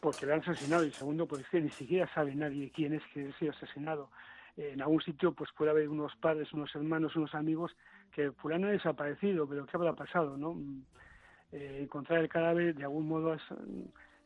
porque 0.00 0.26
le 0.26 0.34
han 0.34 0.40
asesinado 0.40 0.84
y 0.84 0.92
segundo, 0.92 1.26
porque 1.26 1.60
ni 1.60 1.70
siquiera 1.70 2.08
sabe 2.14 2.34
nadie 2.34 2.70
quién 2.74 2.94
es 2.94 3.02
que 3.12 3.28
ha 3.28 3.38
sido 3.38 3.52
asesinado. 3.52 4.10
Eh, 4.56 4.70
en 4.74 4.82
algún 4.82 5.00
sitio 5.00 5.32
pues 5.32 5.50
puede 5.56 5.70
haber 5.70 5.88
unos 5.88 6.14
padres, 6.16 6.52
unos 6.52 6.74
hermanos, 6.74 7.16
unos 7.16 7.34
amigos 7.34 7.76
que 8.12 8.32
fulano 8.32 8.68
ha 8.68 8.70
desaparecido, 8.70 9.48
pero 9.48 9.66
¿qué 9.66 9.76
habrá 9.76 9.94
pasado? 9.94 10.36
no 10.36 10.56
eh, 11.52 11.78
Encontrar 11.82 12.20
el 12.20 12.28
cadáver 12.28 12.74
de 12.74 12.84
algún 12.84 13.08
modo 13.08 13.34
es 13.34 13.42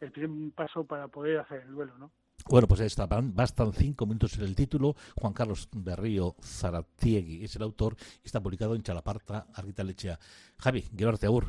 el 0.00 0.10
primer 0.10 0.52
paso 0.52 0.84
para 0.84 1.08
poder 1.08 1.38
hacer 1.38 1.62
el 1.62 1.72
duelo, 1.72 1.96
¿no? 1.98 2.10
Bueno, 2.46 2.68
pues 2.68 2.80
está, 2.80 3.06
bastan 3.06 3.72
cinco 3.72 4.04
minutos 4.04 4.36
en 4.36 4.44
el 4.44 4.54
título. 4.54 4.94
Juan 5.16 5.32
Carlos 5.32 5.68
Berrío 5.72 6.36
Zaratiegui 6.42 7.42
es 7.42 7.56
el 7.56 7.62
autor 7.62 7.96
y 8.22 8.26
está 8.26 8.42
publicado 8.42 8.74
en 8.74 8.82
Chalaparta, 8.82 9.46
Arrita 9.54 9.82
Lechea. 9.82 10.18
Javi, 10.58 10.82
quiero 10.82 11.12
darte 11.12 11.26
aur. 11.26 11.46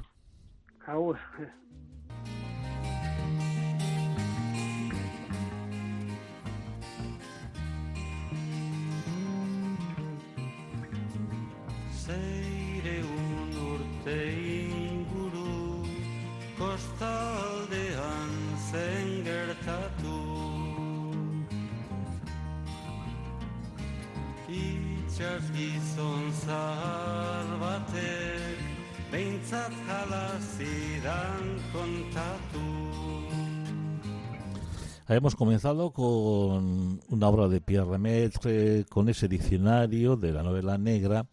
Hemos 35.07 35.35
comenzado 35.35 35.91
con 35.91 36.99
una 37.09 37.29
obra 37.29 37.47
de 37.47 37.61
Pierre 37.61 37.91
Lemaitre, 37.91 38.85
con 38.89 39.07
ese 39.07 39.27
diccionario 39.27 40.15
de 40.15 40.31
la 40.31 40.41
novela 40.41 40.79
negra, 40.79 41.27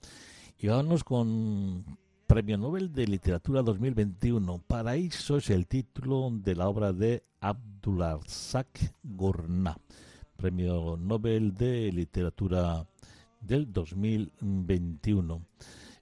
y 0.58 0.66
vamos 0.66 1.04
con 1.04 1.84
Premio 2.26 2.58
Nobel 2.58 2.92
de 2.92 3.06
Literatura 3.06 3.62
2021. 3.62 4.62
Paraíso 4.66 5.38
es 5.38 5.48
el 5.50 5.66
título 5.66 6.30
de 6.32 6.54
la 6.54 6.68
obra 6.68 6.92
de 6.92 7.24
Abdulrazak 7.40 8.94
Gurnah, 9.02 9.76
Premio 10.36 10.96
Nobel 10.96 11.54
de 11.54 11.90
Literatura 11.92 12.86
del 13.40 13.72
2021. 13.72 15.42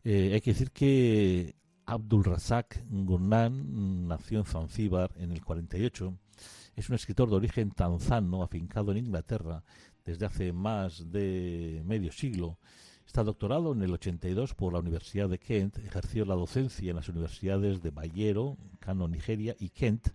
Eh, 0.02 0.30
hay 0.34 0.40
que 0.40 0.52
decir 0.52 0.70
que 0.72 1.54
Abdul 1.90 2.22
Razak 2.22 2.84
Gurnán 2.88 4.06
nació 4.06 4.38
en 4.38 4.44
Zanzíbar 4.44 5.10
en 5.16 5.32
el 5.32 5.44
48. 5.44 6.16
Es 6.76 6.88
un 6.88 6.94
escritor 6.94 7.28
de 7.28 7.34
origen 7.34 7.72
tanzano, 7.72 8.44
afincado 8.44 8.92
en 8.92 8.98
Inglaterra 8.98 9.64
desde 10.04 10.24
hace 10.24 10.52
más 10.52 11.10
de 11.10 11.82
medio 11.84 12.12
siglo. 12.12 12.60
Está 13.04 13.24
doctorado 13.24 13.72
en 13.72 13.82
el 13.82 13.92
82 13.92 14.54
por 14.54 14.72
la 14.72 14.78
Universidad 14.78 15.28
de 15.28 15.40
Kent, 15.40 15.78
ejerció 15.78 16.24
la 16.24 16.36
docencia 16.36 16.90
en 16.90 16.94
las 16.94 17.08
universidades 17.08 17.82
de 17.82 17.90
Bayero, 17.90 18.56
Kano, 18.78 19.08
Nigeria 19.08 19.56
y 19.58 19.70
Kent, 19.70 20.10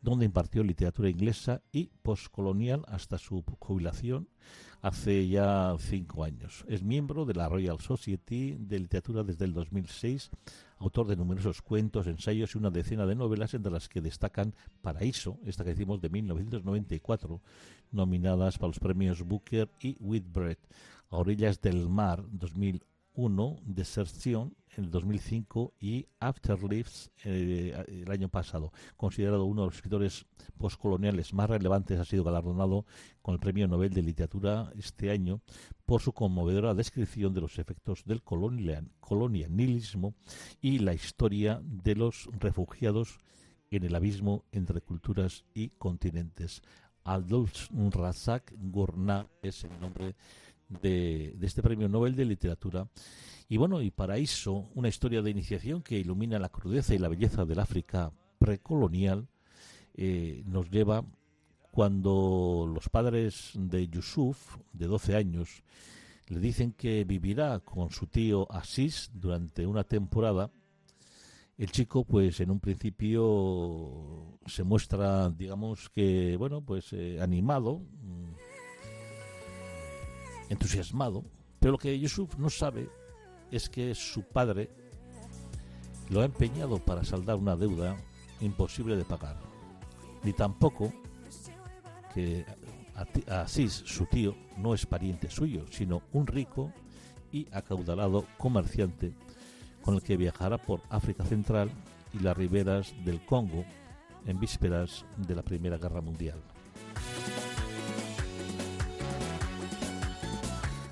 donde 0.00 0.24
impartió 0.24 0.64
literatura 0.64 1.10
inglesa 1.10 1.60
y 1.70 1.90
postcolonial 2.00 2.82
hasta 2.88 3.18
su 3.18 3.44
jubilación 3.58 4.30
hace 4.80 5.28
ya 5.28 5.76
cinco 5.78 6.24
años. 6.24 6.64
Es 6.66 6.82
miembro 6.82 7.26
de 7.26 7.34
la 7.34 7.50
Royal 7.50 7.78
Society 7.78 8.56
de 8.58 8.78
Literatura 8.78 9.22
desde 9.22 9.44
el 9.44 9.52
2006, 9.52 10.30
autor 10.80 11.06
de 11.06 11.16
numerosos 11.16 11.62
cuentos, 11.62 12.06
ensayos 12.06 12.54
y 12.54 12.58
una 12.58 12.70
decena 12.70 13.06
de 13.06 13.14
novelas, 13.14 13.54
entre 13.54 13.70
las 13.70 13.88
que 13.88 14.00
destacan 14.00 14.54
Paraíso, 14.80 15.38
esta 15.44 15.62
que 15.62 15.70
decimos 15.70 16.00
de 16.00 16.08
1994, 16.08 17.40
nominadas 17.92 18.58
para 18.58 18.68
los 18.68 18.80
premios 18.80 19.22
Booker 19.22 19.70
y 19.78 19.96
Whitbread, 20.00 20.58
A 21.10 21.18
orillas 21.18 21.60
del 21.60 21.88
mar 21.88 22.24
2001, 22.30 23.58
Deserción 23.62 24.56
en 24.76 24.84
el 24.84 24.90
2005 24.90 25.74
y 25.80 26.06
Afterlives 26.20 27.10
eh, 27.24 27.74
el 27.88 28.10
año 28.10 28.28
pasado. 28.28 28.72
Considerado 28.96 29.44
uno 29.44 29.62
de 29.62 29.66
los 29.68 29.76
escritores 29.76 30.26
postcoloniales 30.58 31.34
más 31.34 31.50
relevantes, 31.50 31.98
ha 31.98 32.04
sido 32.04 32.24
galardonado 32.24 32.86
con 33.22 33.34
el 33.34 33.40
Premio 33.40 33.68
Nobel 33.68 33.92
de 33.92 34.02
Literatura 34.02 34.72
este 34.76 35.10
año 35.10 35.40
por 35.86 36.00
su 36.00 36.12
conmovedora 36.12 36.74
descripción 36.74 37.34
de 37.34 37.40
los 37.40 37.58
efectos 37.58 38.04
del 38.04 38.22
colonialismo 38.22 40.14
y 40.60 40.78
la 40.78 40.94
historia 40.94 41.60
de 41.62 41.96
los 41.96 42.28
refugiados 42.38 43.18
en 43.70 43.84
el 43.84 43.94
abismo 43.94 44.44
entre 44.52 44.80
culturas 44.80 45.44
y 45.54 45.70
continentes. 45.70 46.62
Adolf 47.04 47.68
Razak 47.70 48.52
Gurnah 48.56 49.26
es 49.42 49.64
el 49.64 49.80
nombre 49.80 50.14
de, 50.70 51.36
este 51.42 51.62
premio 51.62 51.88
Nobel 51.88 52.16
de 52.16 52.24
Literatura. 52.24 52.88
Y 53.48 53.56
bueno, 53.56 53.82
y 53.82 53.90
Paraíso, 53.90 54.68
una 54.74 54.88
historia 54.88 55.22
de 55.22 55.30
iniciación 55.30 55.82
que 55.82 55.98
ilumina 55.98 56.38
la 56.38 56.48
crudeza 56.48 56.94
y 56.94 56.98
la 56.98 57.08
belleza 57.08 57.44
del 57.44 57.58
África 57.58 58.12
precolonial, 58.38 59.28
eh, 59.94 60.42
nos 60.46 60.70
lleva 60.70 61.04
cuando 61.72 62.70
los 62.72 62.88
padres 62.88 63.52
de 63.54 63.88
Yusuf, 63.88 64.56
de 64.72 64.86
12 64.86 65.16
años, 65.16 65.62
le 66.28 66.38
dicen 66.38 66.72
que 66.72 67.04
vivirá 67.04 67.58
con 67.60 67.90
su 67.90 68.06
tío 68.06 68.50
Asís 68.50 69.10
durante 69.12 69.66
una 69.66 69.84
temporada, 69.84 70.50
el 71.60 71.70
chico, 71.70 72.06
pues 72.06 72.40
en 72.40 72.50
un 72.50 72.58
principio 72.58 74.38
se 74.46 74.64
muestra, 74.64 75.28
digamos 75.28 75.90
que, 75.90 76.34
bueno, 76.38 76.62
pues 76.62 76.90
eh, 76.94 77.18
animado, 77.20 77.82
entusiasmado, 80.50 81.24
pero 81.58 81.72
lo 81.72 81.78
que 81.78 81.98
Yusuf 81.98 82.36
no 82.36 82.50
sabe 82.50 82.90
es 83.50 83.70
que 83.70 83.94
su 83.94 84.22
padre 84.22 84.70
lo 86.10 86.20
ha 86.20 86.24
empeñado 86.24 86.78
para 86.78 87.04
saldar 87.04 87.36
una 87.36 87.56
deuda 87.56 87.96
imposible 88.40 88.96
de 88.96 89.04
pagar, 89.04 89.38
ni 90.22 90.32
tampoco 90.32 90.92
que 92.14 92.44
Asís, 93.28 93.82
su 93.86 94.04
tío, 94.06 94.34
no 94.58 94.74
es 94.74 94.84
pariente 94.84 95.30
suyo, 95.30 95.64
sino 95.70 96.02
un 96.12 96.26
rico 96.26 96.72
y 97.32 97.46
acaudalado 97.52 98.26
comerciante 98.36 99.12
con 99.82 99.94
el 99.94 100.02
que 100.02 100.16
viajará 100.16 100.58
por 100.58 100.82
África 100.90 101.24
Central 101.24 101.70
y 102.12 102.18
las 102.18 102.36
riberas 102.36 102.92
del 103.04 103.24
Congo 103.24 103.64
en 104.26 104.38
vísperas 104.38 105.06
de 105.16 105.34
la 105.34 105.42
Primera 105.42 105.78
Guerra 105.78 106.00
Mundial. 106.00 106.42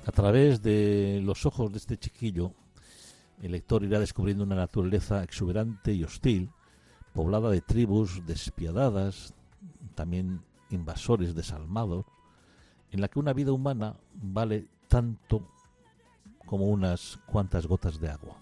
A 0.09 0.11
través 0.11 0.63
de 0.63 1.21
los 1.23 1.45
ojos 1.45 1.71
de 1.71 1.77
este 1.77 1.95
chiquillo, 1.95 2.55
el 3.43 3.51
lector 3.51 3.83
irá 3.83 3.99
descubriendo 3.99 4.43
una 4.43 4.55
naturaleza 4.55 5.21
exuberante 5.21 5.93
y 5.93 6.03
hostil, 6.03 6.49
poblada 7.13 7.51
de 7.51 7.61
tribus 7.61 8.25
despiadadas, 8.25 9.35
también 9.93 10.41
invasores 10.71 11.35
desalmados, 11.35 12.07
en 12.89 13.01
la 13.01 13.07
que 13.07 13.19
una 13.19 13.33
vida 13.33 13.51
humana 13.51 13.97
vale 14.15 14.67
tanto 14.87 15.47
como 16.43 16.65
unas 16.69 17.19
cuantas 17.27 17.67
gotas 17.67 17.99
de 17.99 18.09
agua. 18.09 18.41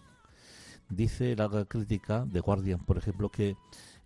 Dice 0.87 1.35
la 1.35 1.65
crítica 1.65 2.23
de 2.25 2.39
Guardian, 2.39 2.79
por 2.85 2.97
ejemplo, 2.97 3.27
que 3.27 3.57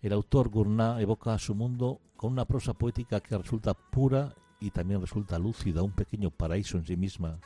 el 0.02 0.12
autor 0.12 0.48
Gurnah 0.48 1.00
evoca 1.00 1.32
a 1.32 1.38
su 1.38 1.54
mundo 1.54 2.00
con 2.16 2.32
una 2.32 2.44
prosa 2.44 2.74
poética 2.74 3.20
que 3.20 3.38
resulta 3.38 3.72
pura 3.72 4.34
y 4.62 4.70
también 4.70 5.00
resulta 5.00 5.38
lúcida, 5.38 5.82
un 5.82 5.90
pequeño 5.90 6.30
paraíso 6.30 6.78
en 6.78 6.86
sí 6.86 6.96
misma. 6.96 7.38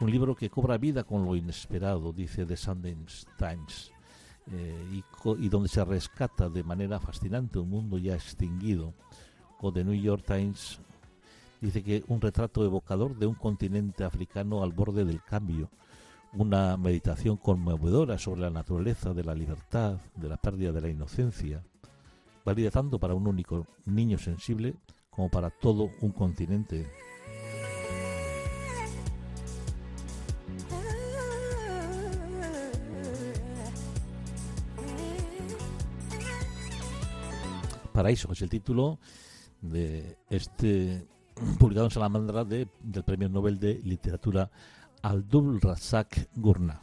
Un 0.00 0.10
libro 0.10 0.34
que 0.34 0.50
cobra 0.50 0.76
vida 0.76 1.04
con 1.04 1.24
lo 1.24 1.36
inesperado, 1.36 2.12
dice 2.12 2.44
The 2.44 2.56
Sundance 2.56 3.26
Times, 3.38 3.92
eh, 4.50 5.02
y, 5.38 5.48
donde 5.48 5.68
se 5.68 5.84
rescata 5.84 6.48
de 6.48 6.64
manera 6.64 6.98
fascinante 6.98 7.60
un 7.60 7.70
mundo 7.70 7.98
ya 7.98 8.14
extinguido. 8.14 8.92
O 9.60 9.72
The 9.72 9.84
New 9.84 9.94
York 9.94 10.24
Times 10.26 10.80
dice 11.60 11.82
que 11.82 12.04
un 12.08 12.20
retrato 12.20 12.64
evocador 12.64 13.16
de 13.16 13.26
un 13.26 13.34
continente 13.34 14.02
africano 14.02 14.62
al 14.62 14.72
borde 14.72 15.04
del 15.04 15.22
cambio, 15.22 15.70
una 16.32 16.76
meditación 16.76 17.36
conmovedora 17.36 18.18
sobre 18.18 18.40
la 18.40 18.50
naturaleza 18.50 19.14
de 19.14 19.22
la 19.22 19.34
libertad, 19.34 19.98
de 20.16 20.28
la 20.28 20.36
pérdida 20.36 20.72
de 20.72 20.80
la 20.80 20.88
inocencia, 20.88 21.62
válida 22.44 22.72
tanto 22.72 22.98
para 22.98 23.14
un 23.14 23.28
único 23.28 23.68
niño 23.86 24.18
sensible 24.18 24.74
como 25.14 25.28
para 25.28 25.50
todo 25.50 25.90
un 26.00 26.10
continente. 26.12 26.86
Paraíso 37.92 38.32
es 38.32 38.42
el 38.42 38.50
título 38.50 38.98
de 39.60 40.18
este 40.28 41.06
publicado 41.58 41.86
en 41.86 41.92
Salamandra 41.92 42.44
de, 42.44 42.66
del 42.82 43.04
Premio 43.04 43.28
Nobel 43.28 43.58
de 43.60 43.80
Literatura 43.84 44.50
Abdul 45.00 45.60
Razak 45.60 46.28
Gurna. 46.34 46.80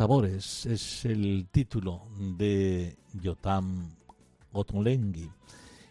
Sabores 0.00 0.64
es 0.64 1.04
el 1.04 1.48
título 1.52 2.00
de 2.18 2.96
Yotam 3.20 3.86
Otonlengui. 4.50 5.30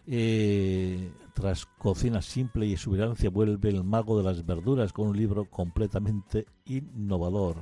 Eh, 0.04 1.12
tras 1.32 1.64
cocina 1.64 2.20
simple 2.20 2.66
y 2.66 2.72
exuberancia 2.72 3.30
vuelve 3.30 3.68
el 3.68 3.84
mago 3.84 4.18
de 4.18 4.24
las 4.24 4.44
verduras 4.44 4.92
con 4.92 5.06
un 5.06 5.16
libro 5.16 5.44
completamente 5.44 6.44
innovador. 6.64 7.54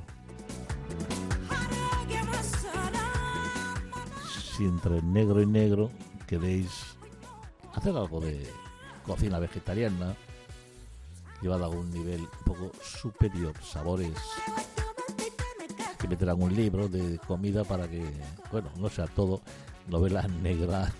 Si 4.55 4.63
entre 4.63 5.03
negro 5.03 5.43
y 5.43 5.45
negro 5.45 5.91
queréis 6.25 6.97
hacer 7.75 7.95
algo 7.95 8.21
de 8.21 8.47
cocina 9.05 9.37
vegetariana, 9.37 10.15
llevada 11.43 11.67
a 11.67 11.69
un 11.69 11.91
nivel 11.91 12.21
un 12.21 12.43
poco 12.43 12.71
superior, 12.81 13.53
sabores 13.61 14.17
que 16.09 16.15
meter 16.15 16.29
algún 16.29 16.55
libro 16.55 16.87
de 16.87 17.19
comida 17.19 17.63
para 17.63 17.87
que, 17.87 18.03
bueno, 18.51 18.71
no 18.77 18.89
sea 18.89 19.05
todo 19.07 19.41
novela 19.87 20.27
negra 20.27 20.91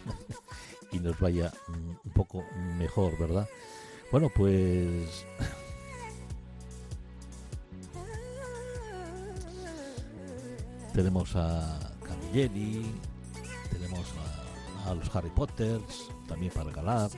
y 0.92 1.00
nos 1.00 1.20
vaya 1.20 1.52
mm, 1.68 1.90
un 2.06 2.12
poco 2.14 2.44
mejor, 2.78 3.18
¿verdad? 3.18 3.50
Bueno, 4.12 4.30
pues... 4.36 5.26
tenemos 10.94 11.36
a 11.36 11.80
Camilleri, 12.04 12.86
tenemos 13.72 14.06
a, 14.86 14.94
los 14.94 15.16
Harry 15.16 15.30
Potters, 15.30 16.12
también 16.28 16.52
para 16.54 16.70
regalar. 16.70 17.10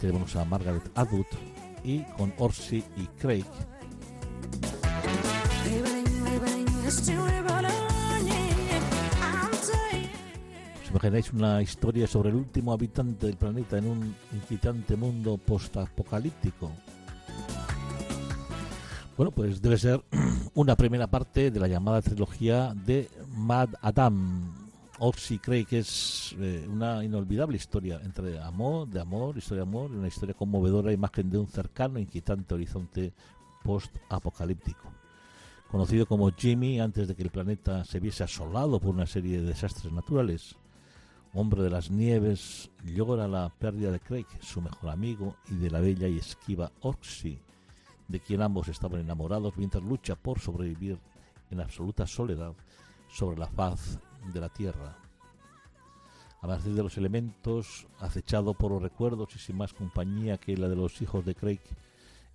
Tenemos 0.00 0.36
a 0.36 0.44
Margaret 0.44 0.90
Atwood 0.94 1.26
y 1.82 2.04
con 2.16 2.32
Orsi 2.38 2.84
y 2.96 3.06
Craig 3.18 3.44
¿Os 6.88 6.96
imagináis 10.90 11.30
una 11.34 11.60
historia 11.60 12.06
sobre 12.06 12.30
el 12.30 12.36
último 12.36 12.72
habitante 12.72 13.26
del 13.26 13.36
planeta 13.36 13.76
en 13.76 13.88
un 13.88 14.16
inquietante 14.32 14.96
mundo 14.96 15.36
post-apocalíptico? 15.36 16.72
Bueno, 19.18 19.32
pues 19.32 19.60
debe 19.60 19.76
ser 19.76 20.02
una 20.54 20.76
primera 20.76 21.06
parte 21.06 21.50
de 21.50 21.60
la 21.60 21.68
llamada 21.68 22.00
trilogía 22.00 22.72
de 22.74 23.10
Mad 23.36 23.68
Adam. 23.82 24.54
Oxy 24.98 25.38
cree 25.40 25.66
que 25.66 25.80
es 25.80 26.34
eh, 26.38 26.66
una 26.70 27.04
inolvidable 27.04 27.58
historia 27.58 28.00
entre 28.02 28.40
amor, 28.40 28.88
de 28.88 29.00
amor, 29.02 29.36
historia 29.36 29.62
de 29.62 29.68
amor 29.68 29.90
y 29.92 29.96
una 29.96 30.08
historia 30.08 30.34
conmovedora, 30.34 30.90
imagen 30.90 31.28
de 31.28 31.36
un 31.36 31.48
cercano, 31.48 31.98
inquietante 31.98 32.54
horizonte 32.54 33.12
post-apocalíptico 33.62 34.97
conocido 35.70 36.06
como 36.06 36.30
Jimmy 36.30 36.80
antes 36.80 37.08
de 37.08 37.14
que 37.14 37.22
el 37.22 37.30
planeta 37.30 37.84
se 37.84 38.00
viese 38.00 38.24
asolado 38.24 38.80
por 38.80 38.94
una 38.94 39.06
serie 39.06 39.40
de 39.40 39.48
desastres 39.48 39.92
naturales. 39.92 40.56
Hombre 41.34 41.62
de 41.62 41.70
las 41.70 41.90
nieves, 41.90 42.70
llora 42.84 43.28
la 43.28 43.50
pérdida 43.50 43.90
de 43.90 44.00
Craig, 44.00 44.26
su 44.40 44.62
mejor 44.62 44.90
amigo, 44.90 45.36
y 45.50 45.56
de 45.56 45.70
la 45.70 45.80
bella 45.80 46.08
y 46.08 46.18
esquiva 46.18 46.72
Oxy, 46.80 47.38
de 48.08 48.20
quien 48.20 48.40
ambos 48.40 48.68
estaban 48.68 49.00
enamorados 49.00 49.56
mientras 49.58 49.84
lucha 49.84 50.16
por 50.16 50.40
sobrevivir 50.40 50.98
en 51.50 51.60
absoluta 51.60 52.06
soledad 52.06 52.54
sobre 53.10 53.38
la 53.38 53.46
faz 53.46 53.98
de 54.32 54.40
la 54.40 54.48
Tierra. 54.48 54.96
A 56.40 56.46
partir 56.46 56.72
de 56.72 56.82
los 56.82 56.96
elementos, 56.96 57.86
acechado 58.00 58.54
por 58.54 58.70
los 58.70 58.82
recuerdos 58.82 59.34
y 59.34 59.38
sin 59.38 59.56
más 59.56 59.74
compañía 59.74 60.38
que 60.38 60.56
la 60.56 60.68
de 60.68 60.76
los 60.76 61.02
hijos 61.02 61.26
de 61.26 61.34
Craig, 61.34 61.60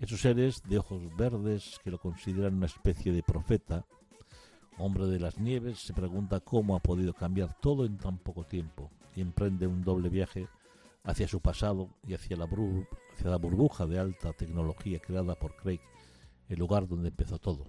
esos 0.03 0.19
seres 0.19 0.61
de 0.67 0.79
ojos 0.79 1.01
verdes 1.15 1.79
que 1.81 1.89
lo 1.89 1.97
consideran 1.97 2.55
una 2.55 2.65
especie 2.65 3.13
de 3.13 3.23
profeta, 3.23 3.85
hombre 4.77 5.05
de 5.05 5.17
las 5.17 5.39
nieves, 5.39 5.79
se 5.79 5.93
pregunta 5.93 6.41
cómo 6.41 6.75
ha 6.75 6.81
podido 6.81 7.13
cambiar 7.13 7.57
todo 7.61 7.85
en 7.85 7.97
tan 7.97 8.17
poco 8.17 8.43
tiempo 8.43 8.91
y 9.15 9.21
emprende 9.21 9.65
un 9.65 9.81
doble 9.81 10.09
viaje 10.09 10.49
hacia 11.05 11.25
su 11.29 11.39
pasado 11.39 11.87
y 12.05 12.15
hacia 12.15 12.35
la, 12.35 12.43
hacia 12.43 13.29
la 13.29 13.37
burbuja 13.37 13.85
de 13.85 13.97
alta 13.97 14.33
tecnología 14.33 14.99
creada 14.99 15.35
por 15.35 15.55
Craig, 15.55 15.79
el 16.49 16.59
lugar 16.59 16.85
donde 16.85 17.07
empezó 17.07 17.39
todo. 17.39 17.63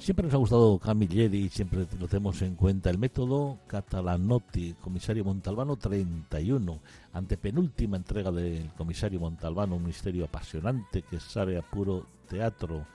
Siempre 0.00 0.24
nos 0.24 0.32
ha 0.32 0.38
gustado 0.38 0.78
Camilleri 0.78 1.50
siempre 1.50 1.86
lo 2.00 2.08
tenemos 2.08 2.40
en 2.40 2.54
cuenta. 2.54 2.88
El 2.88 2.96
método 2.96 3.58
Catalanotti, 3.66 4.72
comisario 4.80 5.26
Montalbano 5.26 5.76
31, 5.76 6.80
ante 7.12 7.36
penúltima 7.36 7.98
entrega 7.98 8.30
del 8.30 8.72
comisario 8.78 9.20
Montalbano, 9.20 9.76
un 9.76 9.84
misterio 9.84 10.24
apasionante 10.24 11.02
que 11.02 11.20
sale 11.20 11.58
a 11.58 11.62
puro 11.62 12.06
teatro. 12.26 12.86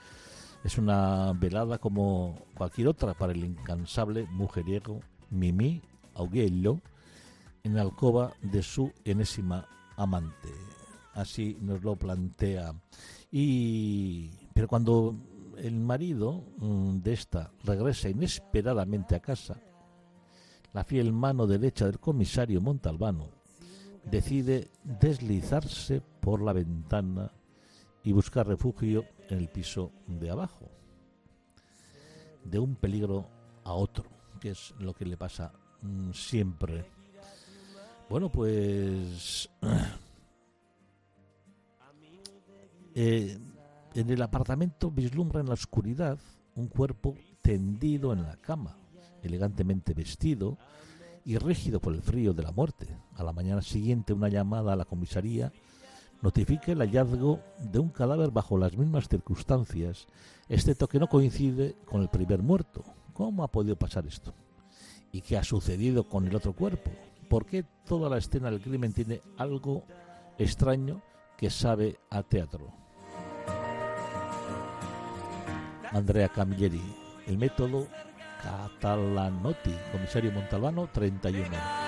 Es 0.64 0.78
una 0.78 1.32
velada 1.32 1.78
como 1.78 2.42
cualquier 2.56 2.88
otra 2.88 3.14
para 3.14 3.32
el 3.32 3.44
incansable 3.44 4.26
mujeriego 4.32 4.98
Mimi 5.30 5.80
Auguello 6.14 6.80
en 7.62 7.76
la 7.76 7.82
alcoba 7.82 8.32
de 8.42 8.64
su 8.64 8.92
enésima 9.04 9.64
amante. 9.96 10.50
Así 11.14 11.56
nos 11.60 11.84
lo 11.84 11.94
plantea. 11.94 12.74
Y 13.30 14.30
pero 14.52 14.66
cuando 14.66 15.14
el 15.56 15.80
marido 15.80 16.44
mm, 16.58 16.98
de 16.98 17.12
esta 17.12 17.52
regresa 17.64 18.08
inesperadamente 18.08 19.14
a 19.14 19.20
casa, 19.20 19.60
la 20.72 20.84
fiel 20.84 21.12
mano 21.12 21.46
derecha 21.46 21.86
del 21.86 21.98
comisario 21.98 22.60
Montalbano 22.60 23.30
decide 24.04 24.70
deslizarse 24.84 26.02
por 26.20 26.42
la 26.42 26.52
ventana 26.52 27.32
y 28.04 28.12
buscar 28.12 28.46
refugio 28.46 29.04
en 29.28 29.38
el 29.38 29.48
piso 29.48 29.92
de 30.06 30.30
abajo, 30.30 30.70
de 32.44 32.58
un 32.58 32.76
peligro 32.76 33.28
a 33.64 33.72
otro, 33.72 34.04
que 34.40 34.50
es 34.50 34.74
lo 34.78 34.94
que 34.94 35.04
le 35.04 35.16
pasa 35.16 35.52
mm, 35.82 36.12
siempre. 36.12 36.88
Bueno, 38.08 38.30
pues 38.30 39.50
eh, 42.94 43.38
en 43.96 44.10
el 44.10 44.20
apartamento 44.20 44.90
vislumbra 44.90 45.40
en 45.40 45.46
la 45.46 45.54
oscuridad 45.54 46.18
un 46.54 46.68
cuerpo 46.68 47.14
tendido 47.40 48.12
en 48.12 48.24
la 48.24 48.36
cama, 48.36 48.76
elegantemente 49.22 49.94
vestido 49.94 50.58
y 51.24 51.38
rígido 51.38 51.80
por 51.80 51.94
el 51.94 52.02
frío 52.02 52.34
de 52.34 52.42
la 52.42 52.52
muerte. 52.52 52.86
A 53.14 53.24
la 53.24 53.32
mañana 53.32 53.62
siguiente 53.62 54.12
una 54.12 54.28
llamada 54.28 54.74
a 54.74 54.76
la 54.76 54.84
comisaría 54.84 55.50
notifica 56.20 56.72
el 56.72 56.80
hallazgo 56.80 57.40
de 57.58 57.78
un 57.78 57.88
cadáver 57.88 58.30
bajo 58.30 58.58
las 58.58 58.76
mismas 58.76 59.08
circunstancias, 59.08 60.06
excepto 60.48 60.88
que 60.88 60.98
no 60.98 61.08
coincide 61.08 61.76
con 61.86 62.02
el 62.02 62.08
primer 62.08 62.42
muerto. 62.42 62.84
¿Cómo 63.14 63.44
ha 63.44 63.48
podido 63.48 63.76
pasar 63.76 64.06
esto? 64.06 64.34
¿Y 65.10 65.22
qué 65.22 65.38
ha 65.38 65.44
sucedido 65.44 66.06
con 66.06 66.26
el 66.26 66.36
otro 66.36 66.52
cuerpo? 66.52 66.90
¿Por 67.30 67.46
qué 67.46 67.64
toda 67.86 68.10
la 68.10 68.18
escena 68.18 68.50
del 68.50 68.60
crimen 68.60 68.92
tiene 68.92 69.22
algo 69.38 69.84
extraño 70.36 71.00
que 71.38 71.48
sabe 71.48 71.98
a 72.10 72.22
teatro? 72.22 72.85
Andrea 75.92 76.28
Camilleri. 76.28 76.82
El 77.26 77.38
método 77.38 77.86
Catalanotti, 78.42 79.74
comisario 79.92 80.30
Montalbano 80.30 80.88
31. 80.92 81.85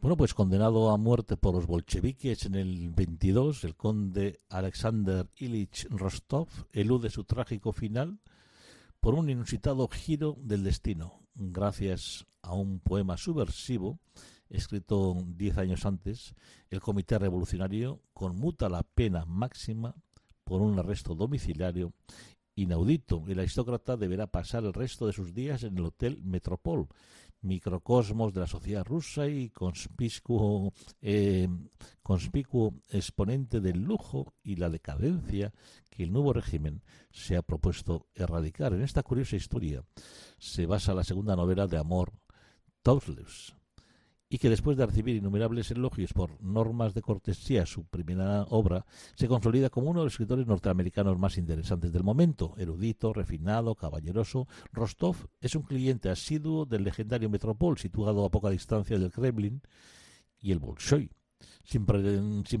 Bueno, 0.00 0.16
pues 0.16 0.32
condenado 0.32 0.90
a 0.90 0.96
muerte 0.96 1.36
por 1.36 1.54
los 1.54 1.66
bolcheviques 1.66 2.46
en 2.46 2.54
el 2.54 2.88
22, 2.90 3.64
el 3.64 3.76
conde 3.76 4.40
Alexander 4.48 5.28
Ilich 5.36 5.86
Rostov 5.90 6.48
elude 6.72 7.10
su 7.10 7.24
trágico 7.24 7.72
final 7.72 8.20
por 9.00 9.14
un 9.14 9.28
inusitado 9.28 9.88
giro 9.88 10.36
del 10.40 10.64
destino, 10.64 11.20
gracias 11.34 12.26
a 12.40 12.54
un 12.54 12.80
poema 12.80 13.18
subversivo 13.18 13.98
escrito 14.50 15.16
diez 15.26 15.58
años 15.58 15.86
antes, 15.86 16.34
el 16.70 16.80
Comité 16.80 17.18
Revolucionario 17.18 18.02
conmuta 18.12 18.68
la 18.68 18.82
pena 18.82 19.24
máxima 19.24 19.94
por 20.44 20.62
un 20.62 20.78
arresto 20.78 21.14
domiciliario 21.14 21.92
inaudito. 22.54 23.24
El 23.28 23.38
aristócrata 23.38 23.96
deberá 23.96 24.26
pasar 24.26 24.64
el 24.64 24.72
resto 24.72 25.06
de 25.06 25.12
sus 25.12 25.34
días 25.34 25.62
en 25.62 25.78
el 25.78 25.84
Hotel 25.84 26.22
Metropol, 26.24 26.88
microcosmos 27.40 28.34
de 28.34 28.40
la 28.40 28.46
sociedad 28.46 28.84
rusa 28.84 29.28
y 29.28 29.50
conspicuo, 29.50 30.72
eh, 31.00 31.48
conspicuo 32.02 32.74
exponente 32.88 33.60
del 33.60 33.82
lujo 33.82 34.34
y 34.42 34.56
la 34.56 34.68
decadencia 34.68 35.52
que 35.88 36.02
el 36.02 36.12
nuevo 36.12 36.32
régimen 36.32 36.82
se 37.12 37.36
ha 37.36 37.42
propuesto 37.42 38.06
erradicar. 38.14 38.72
En 38.72 38.82
esta 38.82 39.02
curiosa 39.02 39.36
historia 39.36 39.84
se 40.38 40.66
basa 40.66 40.94
la 40.94 41.04
segunda 41.04 41.36
novela 41.36 41.66
de 41.66 41.78
amor, 41.78 42.12
Tousleus, 42.82 43.54
y 44.28 44.38
que 44.38 44.50
después 44.50 44.76
de 44.76 44.86
recibir 44.86 45.16
innumerables 45.16 45.70
elogios 45.70 46.12
por 46.12 46.40
normas 46.42 46.94
de 46.94 47.02
cortesía, 47.02 47.64
su 47.64 47.84
primera 47.84 48.42
obra 48.50 48.84
se 49.14 49.26
consolida 49.26 49.70
como 49.70 49.90
uno 49.90 50.00
de 50.00 50.06
los 50.06 50.14
escritores 50.14 50.46
norteamericanos 50.46 51.18
más 51.18 51.38
interesantes 51.38 51.92
del 51.92 52.04
momento. 52.04 52.54
Erudito, 52.58 53.12
refinado, 53.12 53.74
caballeroso, 53.74 54.46
Rostov 54.72 55.16
es 55.40 55.54
un 55.54 55.62
cliente 55.62 56.10
asiduo 56.10 56.66
del 56.66 56.84
legendario 56.84 57.30
Metropol, 57.30 57.78
situado 57.78 58.24
a 58.24 58.30
poca 58.30 58.50
distancia 58.50 58.98
del 58.98 59.12
Kremlin 59.12 59.62
y 60.40 60.52
el 60.52 60.58
Bolshoi. 60.58 61.10
Sin, 61.64 61.84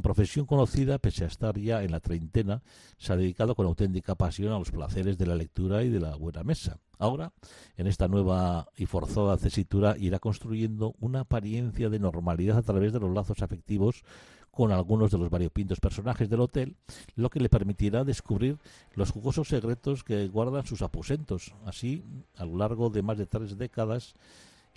profesión 0.02 0.44
conocida, 0.44 0.98
pese 0.98 1.24
a 1.24 1.28
estar 1.28 1.58
ya 1.58 1.82
en 1.82 1.92
la 1.92 2.00
treintena, 2.00 2.62
se 2.98 3.12
ha 3.12 3.16
dedicado 3.16 3.54
con 3.54 3.66
auténtica 3.66 4.14
pasión 4.14 4.52
a 4.52 4.58
los 4.58 4.70
placeres 4.70 5.16
de 5.16 5.26
la 5.26 5.34
lectura 5.34 5.82
y 5.82 5.88
de 5.88 5.98
la 5.98 6.14
buena 6.14 6.44
mesa. 6.44 6.78
Ahora, 6.98 7.32
en 7.76 7.86
esta 7.86 8.06
nueva 8.06 8.68
y 8.76 8.84
forzada 8.86 9.38
tesitura, 9.38 9.96
irá 9.98 10.18
construyendo 10.18 10.94
una 11.00 11.20
apariencia 11.20 11.88
de 11.88 11.98
normalidad 11.98 12.58
a 12.58 12.62
través 12.62 12.92
de 12.92 13.00
los 13.00 13.14
lazos 13.14 13.40
afectivos 13.40 14.04
con 14.50 14.72
algunos 14.72 15.12
de 15.12 15.18
los 15.18 15.30
variopintos 15.30 15.78
personajes 15.78 16.28
del 16.28 16.40
hotel, 16.40 16.76
lo 17.14 17.30
que 17.30 17.38
le 17.38 17.48
permitirá 17.48 18.02
descubrir 18.02 18.58
los 18.94 19.12
jugosos 19.12 19.48
secretos 19.48 20.02
que 20.02 20.26
guardan 20.26 20.66
sus 20.66 20.82
aposentos. 20.82 21.54
Así, 21.64 22.02
a 22.36 22.44
lo 22.44 22.56
largo 22.56 22.90
de 22.90 23.02
más 23.02 23.16
de 23.16 23.26
tres 23.26 23.56
décadas, 23.56 24.14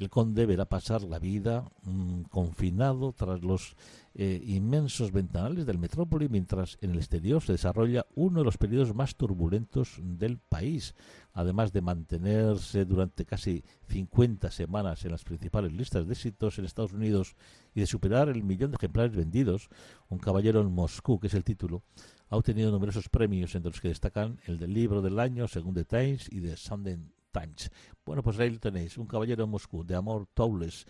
el 0.01 0.09
conde 0.09 0.47
verá 0.47 0.65
pasar 0.65 1.03
la 1.03 1.19
vida 1.19 1.69
mm, 1.83 2.23
confinado 2.23 3.13
tras 3.13 3.43
los 3.43 3.75
eh, 4.15 4.41
inmensos 4.43 5.11
ventanales 5.11 5.65
del 5.65 5.77
metrópoli, 5.77 6.27
mientras 6.27 6.79
en 6.81 6.91
el 6.91 6.97
exterior 6.97 7.41
se 7.41 7.51
desarrolla 7.51 8.07
uno 8.15 8.39
de 8.39 8.45
los 8.45 8.57
periodos 8.57 8.95
más 8.95 9.15
turbulentos 9.15 9.99
del 10.01 10.39
país, 10.39 10.95
además 11.33 11.71
de 11.71 11.81
mantenerse 11.81 12.83
durante 12.85 13.25
casi 13.25 13.63
50 13.89 14.49
semanas 14.49 15.05
en 15.05 15.11
las 15.11 15.23
principales 15.23 15.71
listas 15.71 16.07
de 16.07 16.13
éxitos 16.13 16.57
en 16.57 16.65
Estados 16.65 16.93
Unidos 16.93 17.35
y 17.75 17.81
de 17.81 17.87
superar 17.87 18.27
el 18.27 18.43
millón 18.43 18.71
de 18.71 18.77
ejemplares 18.77 19.15
vendidos, 19.15 19.69
Un 20.09 20.17
caballero 20.17 20.61
en 20.61 20.71
Moscú, 20.71 21.19
que 21.19 21.27
es 21.27 21.35
el 21.35 21.43
título, 21.43 21.83
ha 22.29 22.37
obtenido 22.37 22.71
numerosos 22.71 23.07
premios, 23.07 23.53
entre 23.53 23.71
los 23.71 23.81
que 23.81 23.89
destacan 23.89 24.39
el 24.45 24.57
del 24.57 24.73
libro 24.73 25.01
del 25.03 25.19
año, 25.19 25.47
según 25.47 25.75
The 25.75 25.85
Times 25.85 26.27
y 26.31 26.41
The 26.41 26.57
Sunday 26.57 26.97
Times. 27.31 27.71
Bueno, 28.05 28.21
pues 28.23 28.39
ahí 28.39 28.49
lo 28.49 28.59
tenéis, 28.59 28.97
un 28.97 29.07
caballero 29.07 29.43
en 29.43 29.49
Moscú, 29.49 29.83
de 29.83 29.95
amor 29.95 30.27
Towles, 30.33 30.85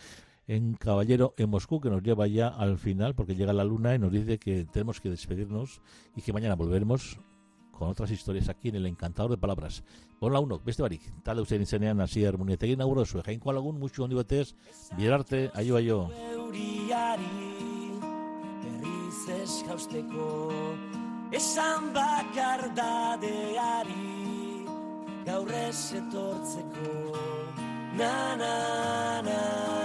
en 0.48 0.74
Caballero 0.74 1.34
en 1.38 1.50
Moscú, 1.50 1.80
que 1.80 1.90
nos 1.90 2.04
lleva 2.04 2.28
ya 2.28 2.48
al 2.48 2.78
final, 2.78 3.16
porque 3.16 3.36
llega 3.36 3.54
la 3.54 3.64
luna 3.64 3.96
y 3.96 4.00
nos 4.00 4.12
dice 4.12 4.38
que 4.38 4.66
tenemos 4.66 5.00
que 5.00 5.10
despedirnos 5.10 5.82
y 6.16 6.22
que 6.22 6.34
mañana 6.34 6.56
volveremos 6.56 7.20
con 7.72 7.90
otras 7.90 8.12
historias 8.12 8.50
aquí 8.50 8.70
en 8.70 8.76
el 8.76 8.86
Encantador 8.86 9.32
de 9.32 9.38
Palabras. 9.38 9.84
Hola 10.20 10.40
uno, 10.40 10.60
beste 10.64 10.84
barik, 10.84 11.02
talde 11.24 11.42
ustein 11.42 11.64
izenean 11.64 12.00
hasier 12.02 12.38
munietegin 12.38 12.82
aurro 12.82 13.06
zuen, 13.06 13.24
jainko 13.24 13.50
alagun, 13.50 13.80
mucho 13.80 14.04
ondi 14.04 14.16
batez, 14.16 14.56
bierarte, 14.98 15.50
aio 15.56 15.78
aio. 15.78 16.10
ez 19.42 19.64
jausteko 19.68 20.62
Esan 21.32 21.94
bakar 21.94 22.74
dadeari 22.76 24.41
gaur 25.32 25.52
ez 25.68 25.94
etortzeko. 25.96 26.92
Na 27.98 28.36
na 28.36 29.22
na. 29.28 29.81